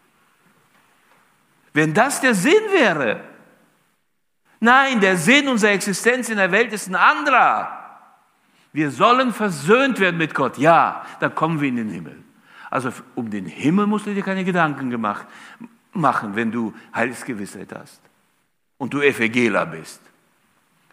Wenn 1.73 1.95
das 1.95 2.21
der 2.21 2.35
Sinn 2.35 2.63
wäre, 2.73 3.21
nein, 4.61 5.01
der 5.01 5.17
Sinn 5.17 5.49
unserer 5.49 5.73
Existenz 5.73 6.29
in 6.29 6.37
der 6.37 6.53
Welt 6.53 6.73
ist 6.73 6.89
ein 6.89 6.97
anderer. 6.97 7.77
Wir 8.73 8.91
sollen 8.91 9.33
versöhnt 9.33 9.99
werden 9.99 10.17
mit 10.17 10.35
Gott. 10.35 10.59
Ja, 10.59 11.05
da 11.19 11.29
kommen 11.29 11.61
wir 11.61 11.69
in 11.69 11.77
den 11.77 11.91
Himmel. 11.91 12.17
Also 12.71 12.93
um 13.15 13.31
den 13.31 13.47
Himmel 13.47 13.87
musst 13.87 14.07
du 14.07 14.15
dir 14.15 14.23
keine 14.23 14.45
Gedanken 14.45 14.91
gemacht, 14.91 15.27
machen, 15.93 16.37
wenn 16.37 16.53
du 16.53 16.73
Heilsgewissheit 16.95 17.73
hast 17.75 18.01
und 18.79 18.95
du 18.95 19.01
Evangela 19.01 19.65
bist. 19.65 20.01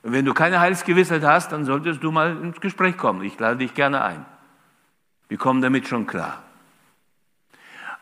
Und 0.01 0.11
wenn 0.11 0.25
du 0.25 0.34
keine 0.34 0.59
Heilsgewissheit 0.59 1.23
hast, 1.23 1.51
dann 1.51 1.65
solltest 1.65 2.03
du 2.03 2.11
mal 2.11 2.36
ins 2.38 2.59
Gespräch 2.59 2.97
kommen. 2.97 3.23
Ich 3.23 3.38
lade 3.39 3.57
dich 3.57 3.73
gerne 3.73 4.03
ein. 4.03 4.25
Wir 5.28 5.38
kommen 5.38 5.61
damit 5.61 5.88
schon 5.88 6.07
klar. 6.07 6.43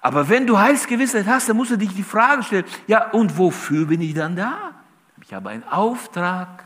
Aber 0.06 0.30
wenn 0.30 0.46
du 0.46 0.60
Heilsgewissheit 0.60 1.26
hast, 1.26 1.50
dann 1.50 1.58
musst 1.58 1.72
du 1.72 1.78
dich 1.78 1.92
die 1.96 2.04
Frage 2.04 2.44
stellen, 2.44 2.66
ja, 2.86 3.10
und 3.10 3.40
wofür 3.40 3.88
bin 3.88 4.02
ich 4.02 4.14
dann 4.14 4.36
da? 4.36 4.76
Ich 5.24 5.34
habe 5.34 5.50
einen 5.50 5.64
Auftrag, 5.64 6.64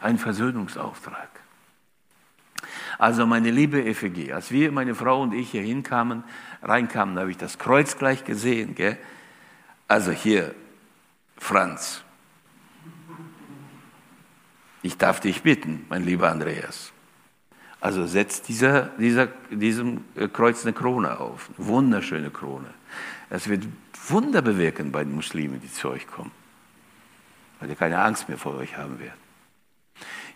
einen 0.00 0.16
Versöhnungsauftrag. 0.16 1.28
Also 2.96 3.26
meine 3.26 3.50
liebe 3.50 3.94
FEG, 3.94 4.32
als 4.32 4.50
wir, 4.50 4.72
meine 4.72 4.94
Frau 4.94 5.20
und 5.20 5.34
ich 5.34 5.50
hier 5.50 5.60
hinkamen, 5.60 6.24
reinkamen, 6.62 7.18
habe 7.18 7.30
ich 7.30 7.36
das 7.36 7.58
Kreuz 7.58 7.98
gleich 7.98 8.24
gesehen. 8.24 8.74
Gell? 8.74 8.96
Also 9.86 10.10
hier, 10.10 10.54
Franz, 11.36 12.02
ich 14.80 14.96
darf 14.96 15.20
dich 15.20 15.42
bitten, 15.42 15.84
mein 15.90 16.04
lieber 16.04 16.30
Andreas. 16.30 16.90
Also 17.80 18.06
setzt 18.06 18.48
dieser, 18.48 18.86
dieser, 18.98 19.28
diesem 19.50 20.04
äh, 20.16 20.28
Kreuz 20.28 20.64
eine 20.64 20.72
Krone 20.72 21.18
auf, 21.20 21.50
eine 21.56 21.66
wunderschöne 21.66 22.30
Krone. 22.30 22.68
Es 23.30 23.48
wird 23.48 23.66
Wunder 24.08 24.42
bewirken 24.42 24.90
bei 24.90 25.04
den 25.04 25.14
Muslimen, 25.14 25.60
die 25.60 25.70
zu 25.70 25.90
euch 25.90 26.06
kommen, 26.06 26.32
weil 27.60 27.68
ihr 27.68 27.76
keine 27.76 27.98
Angst 27.98 28.28
mehr 28.28 28.38
vor 28.38 28.54
euch 28.56 28.76
haben 28.76 28.98
werdet. 28.98 29.18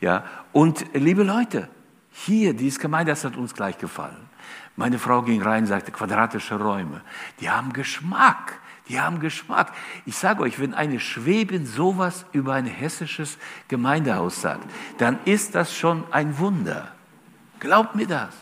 Ja, 0.00 0.24
und 0.52 0.84
liebe 0.94 1.22
Leute, 1.22 1.68
hier, 2.10 2.54
dieses 2.54 2.78
Gemeinde, 2.78 3.12
das 3.12 3.24
hat 3.24 3.36
uns 3.36 3.54
gleich 3.54 3.78
gefallen. 3.78 4.28
Meine 4.76 4.98
Frau 4.98 5.22
ging 5.22 5.42
rein, 5.42 5.66
sagte, 5.66 5.92
quadratische 5.92 6.58
Räume, 6.60 7.02
die 7.40 7.50
haben 7.50 7.72
Geschmack. 7.72 8.58
Die 8.88 9.00
haben 9.00 9.20
Geschmack. 9.20 9.72
Ich 10.06 10.16
sage 10.16 10.42
euch, 10.42 10.58
wenn 10.58 10.74
eine 10.74 10.98
Schwäbin 10.98 11.66
sowas 11.66 12.26
über 12.32 12.54
ein 12.54 12.66
hessisches 12.66 13.38
Gemeindehaus 13.68 14.42
sagt, 14.42 14.68
dann 14.98 15.18
ist 15.24 15.54
das 15.54 15.74
schon 15.74 16.02
ein 16.10 16.38
Wunder. 16.38 16.91
Glaubt 17.62 17.94
mir 17.94 18.08
das. 18.08 18.34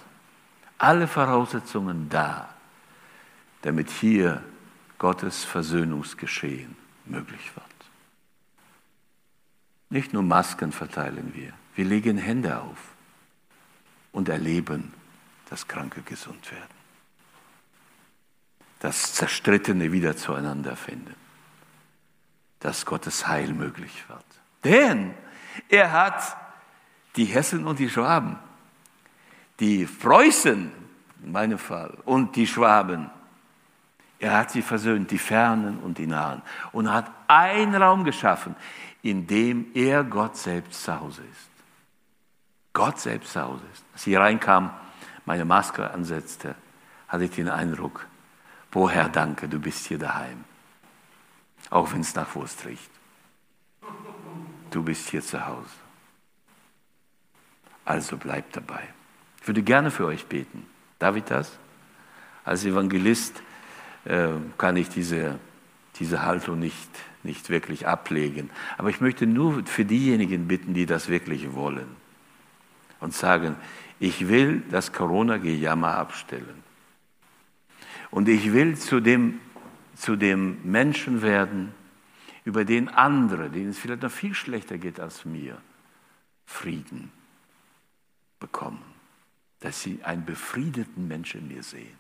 Alle 0.78 1.06
Voraussetzungen 1.06 2.08
da, 2.08 2.48
damit 3.60 3.90
hier 3.90 4.42
Gottes 4.98 5.44
Versöhnungsgeschehen 5.44 6.74
möglich 7.04 7.54
wird. 7.54 7.66
Nicht 9.90 10.14
nur 10.14 10.22
Masken 10.22 10.72
verteilen 10.72 11.32
wir, 11.34 11.52
wir 11.74 11.84
legen 11.84 12.16
Hände 12.16 12.60
auf 12.60 12.78
und 14.12 14.30
erleben, 14.30 14.94
dass 15.50 15.68
Kranke 15.68 16.00
gesund 16.00 16.50
werden 16.50 16.80
dass 18.80 19.12
Zerstrittene 19.12 19.92
wieder 19.92 20.16
zueinander 20.16 20.74
finden, 20.74 21.14
dass 22.58 22.86
Gottes 22.86 23.28
Heil 23.28 23.52
möglich 23.52 24.04
wird. 24.08 24.24
Denn 24.64 25.14
er 25.68 25.92
hat 25.92 26.36
die 27.16 27.26
Hessen 27.26 27.66
und 27.66 27.78
die 27.78 27.90
Schwaben, 27.90 28.38
die 29.60 29.84
Preußen 29.84 30.72
in 31.22 31.32
meinem 31.32 31.58
Fall 31.58 31.96
und 32.04 32.34
die 32.34 32.46
Schwaben, 32.46 33.10
er 34.18 34.36
hat 34.36 34.50
sie 34.50 34.62
versöhnt, 34.62 35.10
die 35.10 35.18
Fernen 35.18 35.78
und 35.78 35.98
die 35.98 36.06
Nahen, 36.06 36.42
und 36.72 36.92
hat 36.92 37.10
einen 37.28 37.74
Raum 37.74 38.04
geschaffen, 38.04 38.56
in 39.02 39.26
dem 39.26 39.66
er 39.74 40.04
Gott 40.04 40.36
selbst 40.36 40.82
zu 40.82 40.98
Hause 40.98 41.22
ist. 41.22 41.50
Gott 42.72 42.98
selbst 42.98 43.32
zu 43.32 43.40
Hause 43.40 43.62
ist. 43.72 43.84
Als 43.92 44.06
ich 44.06 44.16
reinkam, 44.16 44.70
meine 45.24 45.44
Maske 45.44 45.90
ansetzte, 45.90 46.54
hatte 47.08 47.24
ich 47.24 47.30
den 47.30 47.48
Eindruck, 47.48 48.06
Boah, 48.70 48.90
Herr, 48.90 49.08
danke, 49.08 49.48
du 49.48 49.58
bist 49.58 49.86
hier 49.86 49.98
daheim. 49.98 50.44
Auch 51.70 51.92
wenn 51.92 52.02
es 52.02 52.14
nach 52.14 52.34
Wurst 52.34 52.64
riecht. 52.64 52.90
Du 54.70 54.84
bist 54.84 55.08
hier 55.08 55.22
zu 55.22 55.44
Hause. 55.44 55.68
Also 57.84 58.16
bleibt 58.16 58.56
dabei. 58.56 58.88
Ich 59.40 59.48
würde 59.48 59.62
gerne 59.62 59.90
für 59.90 60.06
euch 60.06 60.26
beten. 60.26 60.66
Darf 60.98 61.16
ich 61.16 61.24
das? 61.24 61.58
Als 62.44 62.64
Evangelist 62.64 63.42
äh, 64.04 64.28
kann 64.58 64.76
ich 64.76 64.88
diese 64.88 65.38
diese 66.00 66.22
Haltung 66.22 66.58
nicht, 66.58 66.88
nicht 67.22 67.50
wirklich 67.50 67.86
ablegen. 67.86 68.50
Aber 68.78 68.88
ich 68.88 69.00
möchte 69.00 69.26
nur 69.26 69.64
für 69.66 69.84
diejenigen 69.84 70.48
bitten, 70.48 70.74
die 70.74 70.86
das 70.86 71.08
wirklich 71.08 71.52
wollen 71.52 71.96
und 73.00 73.14
sagen, 73.14 73.54
ich 74.00 74.28
will 74.28 74.62
das 74.70 74.92
Corona-Gejammer 74.92 75.94
abstellen. 75.96 76.64
Und 78.10 78.28
ich 78.28 78.52
will 78.52 78.76
zu 78.76 79.00
dem, 79.00 79.40
zu 79.94 80.16
dem 80.16 80.58
Menschen 80.64 81.22
werden, 81.22 81.74
über 82.44 82.64
den 82.64 82.88
andere, 82.88 83.50
denen 83.50 83.70
es 83.70 83.78
vielleicht 83.78 84.02
noch 84.02 84.10
viel 84.10 84.34
schlechter 84.34 84.78
geht 84.78 84.98
als 84.98 85.26
mir, 85.26 85.58
Frieden 86.46 87.12
bekommen. 88.40 88.82
Dass 89.60 89.82
sie 89.82 90.00
einen 90.02 90.24
befriedeten 90.24 91.06
Menschen 91.06 91.42
in 91.42 91.48
mir 91.48 91.62
sehen. 91.62 91.98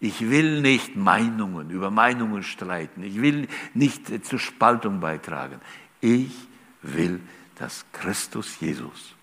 Ich 0.00 0.28
will 0.28 0.60
nicht 0.60 0.96
Meinungen, 0.96 1.70
über 1.70 1.90
Meinungen 1.90 2.42
streiten. 2.42 3.02
Ich 3.02 3.20
will 3.20 3.48
nicht 3.74 4.26
zur 4.26 4.38
Spaltung 4.38 5.00
beitragen. 5.00 5.60
Ich 6.00 6.34
will, 6.82 7.20
dass 7.56 7.84
Christus 7.92 8.60
Jesus 8.60 9.14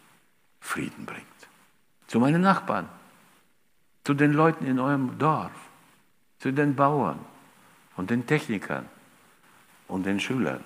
Frieden 0.60 1.06
bringt. 1.06 1.26
Zu 2.08 2.20
meinen 2.20 2.42
Nachbarn, 2.42 2.88
zu 4.04 4.14
den 4.14 4.34
Leuten 4.34 4.66
in 4.66 4.80
eurem 4.80 5.18
Dorf, 5.18 5.52
zu 6.40 6.52
den 6.52 6.76
Bauern 6.76 7.20
und 7.98 8.10
den 8.10 8.26
Technikern 8.26 8.86
und 9.88 10.06
den 10.06 10.20
Schülern, 10.20 10.64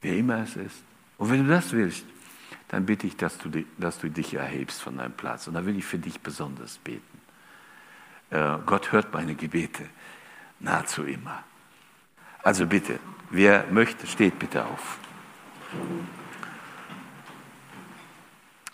wer 0.00 0.16
immer 0.16 0.38
es 0.38 0.56
ist. 0.56 0.84
Und 1.18 1.30
wenn 1.30 1.44
du 1.44 1.48
das 1.48 1.72
willst, 1.72 2.04
dann 2.68 2.86
bitte 2.86 3.06
ich, 3.06 3.16
dass 3.16 3.38
du, 3.38 3.64
dass 3.78 3.98
du 3.98 4.10
dich 4.10 4.34
erhebst 4.34 4.82
von 4.82 4.96
deinem 4.96 5.12
Platz. 5.12 5.46
Und 5.46 5.54
da 5.54 5.64
will 5.64 5.76
ich 5.76 5.84
für 5.84 5.98
dich 5.98 6.20
besonders 6.20 6.78
beten. 6.78 7.20
Äh, 8.30 8.58
Gott 8.66 8.92
hört 8.92 9.12
meine 9.12 9.34
Gebete 9.34 9.84
nahezu 10.60 11.04
immer. 11.04 11.44
Also 12.42 12.66
bitte, 12.66 12.98
wer 13.30 13.66
möchte, 13.70 14.06
steht 14.06 14.38
bitte 14.38 14.64
auf. 14.64 14.98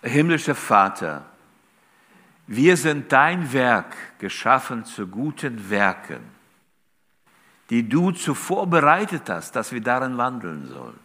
Himmlischer 0.03 0.55
Vater, 0.55 1.26
wir 2.47 2.76
sind 2.76 3.12
dein 3.12 3.53
Werk 3.53 4.18
geschaffen 4.18 4.84
zu 4.84 5.07
guten 5.07 5.70
Werken, 5.70 6.20
die 7.68 7.88
du 7.88 8.11
zuvor 8.11 8.66
bereitet 8.66 9.28
hast, 9.28 9.55
dass 9.55 9.72
wir 9.72 9.80
darin 9.80 10.16
wandeln 10.16 10.66
sollen. 10.66 10.99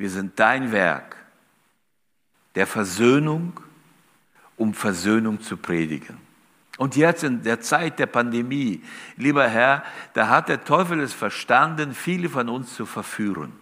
Wir 0.00 0.08
sind 0.08 0.40
dein 0.40 0.72
Werk 0.72 1.14
der 2.54 2.66
Versöhnung, 2.66 3.60
um 4.56 4.72
Versöhnung 4.72 5.42
zu 5.42 5.58
predigen. 5.58 6.16
Und 6.78 6.96
jetzt 6.96 7.22
in 7.22 7.42
der 7.42 7.60
Zeit 7.60 7.98
der 7.98 8.06
Pandemie, 8.06 8.82
lieber 9.18 9.46
Herr, 9.46 9.84
da 10.14 10.30
hat 10.30 10.48
der 10.48 10.64
Teufel 10.64 11.00
es 11.00 11.12
verstanden, 11.12 11.92
viele 11.92 12.30
von 12.30 12.48
uns 12.48 12.74
zu 12.74 12.86
verführen. 12.86 13.52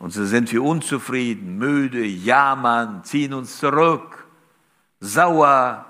Und 0.00 0.10
so 0.10 0.24
sind 0.24 0.50
wir 0.50 0.64
unzufrieden, 0.64 1.58
müde, 1.58 2.04
jammern, 2.04 3.04
ziehen 3.04 3.34
uns 3.34 3.58
zurück, 3.58 4.26
sauer, 4.98 5.86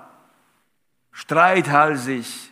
streithalsig. 1.11 2.51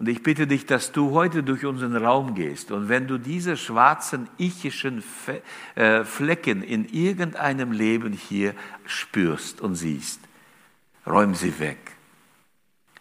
Und 0.00 0.08
ich 0.08 0.22
bitte 0.22 0.46
dich, 0.46 0.64
dass 0.64 0.92
du 0.92 1.10
heute 1.10 1.42
durch 1.42 1.66
unseren 1.66 1.94
Raum 1.94 2.34
gehst 2.34 2.70
und 2.70 2.88
wenn 2.88 3.06
du 3.06 3.18
diese 3.18 3.58
schwarzen 3.58 4.30
ichischen 4.38 5.04
äh, 5.74 6.04
Flecken 6.04 6.62
in 6.62 6.88
irgendeinem 6.88 7.70
Leben 7.70 8.14
hier 8.14 8.54
spürst 8.86 9.60
und 9.60 9.74
siehst, 9.74 10.20
räum 11.06 11.34
sie 11.34 11.58
weg. 11.58 11.92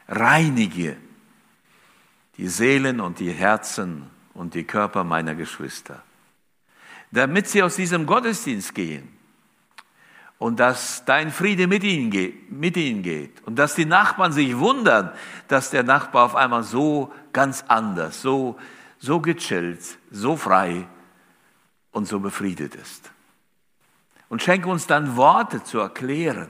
Reinige 0.10 0.97
die 2.36 2.50
Seelen 2.50 3.00
und 3.00 3.20
die 3.20 3.32
Herzen 3.32 4.04
und 4.34 4.54
die 4.54 4.66
Körper 4.66 5.06
meiner 5.06 5.36
Geschwister 5.36 6.04
damit 7.12 7.47
sie 7.47 7.64
aus 7.64 7.76
diesem 7.76 8.06
Gottesdienst 8.06 8.76
gehen 8.76 9.08
und 10.40 10.60
dass 10.60 11.04
dein 11.06 11.32
Friede 11.32 11.68
mit 11.68 11.84
ihnen, 11.84 12.10
geht, 12.10 12.50
mit 12.52 12.78
ihnen 12.78 13.04
geht 13.04 13.44
und 13.46 13.58
dass 13.58 13.76
die 13.76 13.86
Nachbarn 13.86 14.32
sich 14.32 14.58
wundern, 14.58 15.12
dass 15.50 15.70
der 15.70 15.84
Nachbar 15.84 16.26
auf 16.26 16.36
einmal 16.36 16.64
so 16.64 17.14
ganz 17.34 17.66
anders, 17.68 18.22
so, 18.22 18.58
so 18.98 19.20
gechillt, 19.20 20.00
so 20.10 20.38
frei 20.38 20.88
und 21.92 22.08
so 22.08 22.20
befriedet 22.20 22.74
ist. 22.76 23.12
Und 24.30 24.42
schenke 24.42 24.70
uns 24.70 24.88
dann 24.88 25.18
Worte 25.18 25.64
zu 25.64 25.80
erklären, 25.80 26.50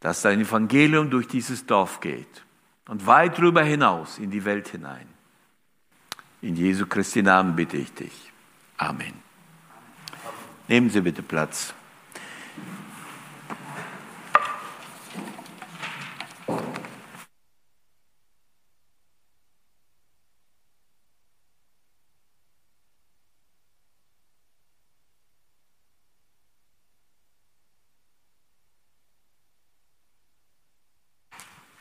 dass 0.00 0.22
dein 0.22 0.40
Evangelium 0.40 1.10
durch 1.10 1.28
dieses 1.28 1.66
Dorf 1.66 2.00
geht 2.00 2.44
und 2.88 3.06
weit 3.06 3.36
darüber 3.36 3.62
hinaus 3.62 4.18
in 4.18 4.30
die 4.30 4.46
Welt 4.46 4.68
hinein. 4.68 5.06
In 6.40 6.56
Jesu 6.56 6.86
Christi 6.86 7.22
Namen 7.22 7.54
bitte 7.54 7.76
ich 7.76 7.92
dich. 7.92 8.32
Amen. 8.78 9.12
Nehmen 10.68 10.88
Sie 10.88 11.02
bitte 11.02 11.22
Platz. 11.22 11.74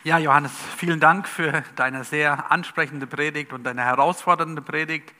Ja, 0.10 0.18
Johannes, 0.18 0.51
vielen 0.76 0.99
Dank 0.99 1.28
für 1.28 1.64
deine 1.76 2.03
sehr 2.03 2.51
ansprechende 2.51 3.05
Predigt 3.05 3.53
und 3.53 3.64
deine 3.64 3.84
herausfordernde 3.84 4.60
Predigt. 4.60 5.14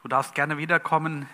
Du 0.00 0.06
darfst 0.06 0.32
gerne 0.36 0.58
wiederkommen. 0.58 1.28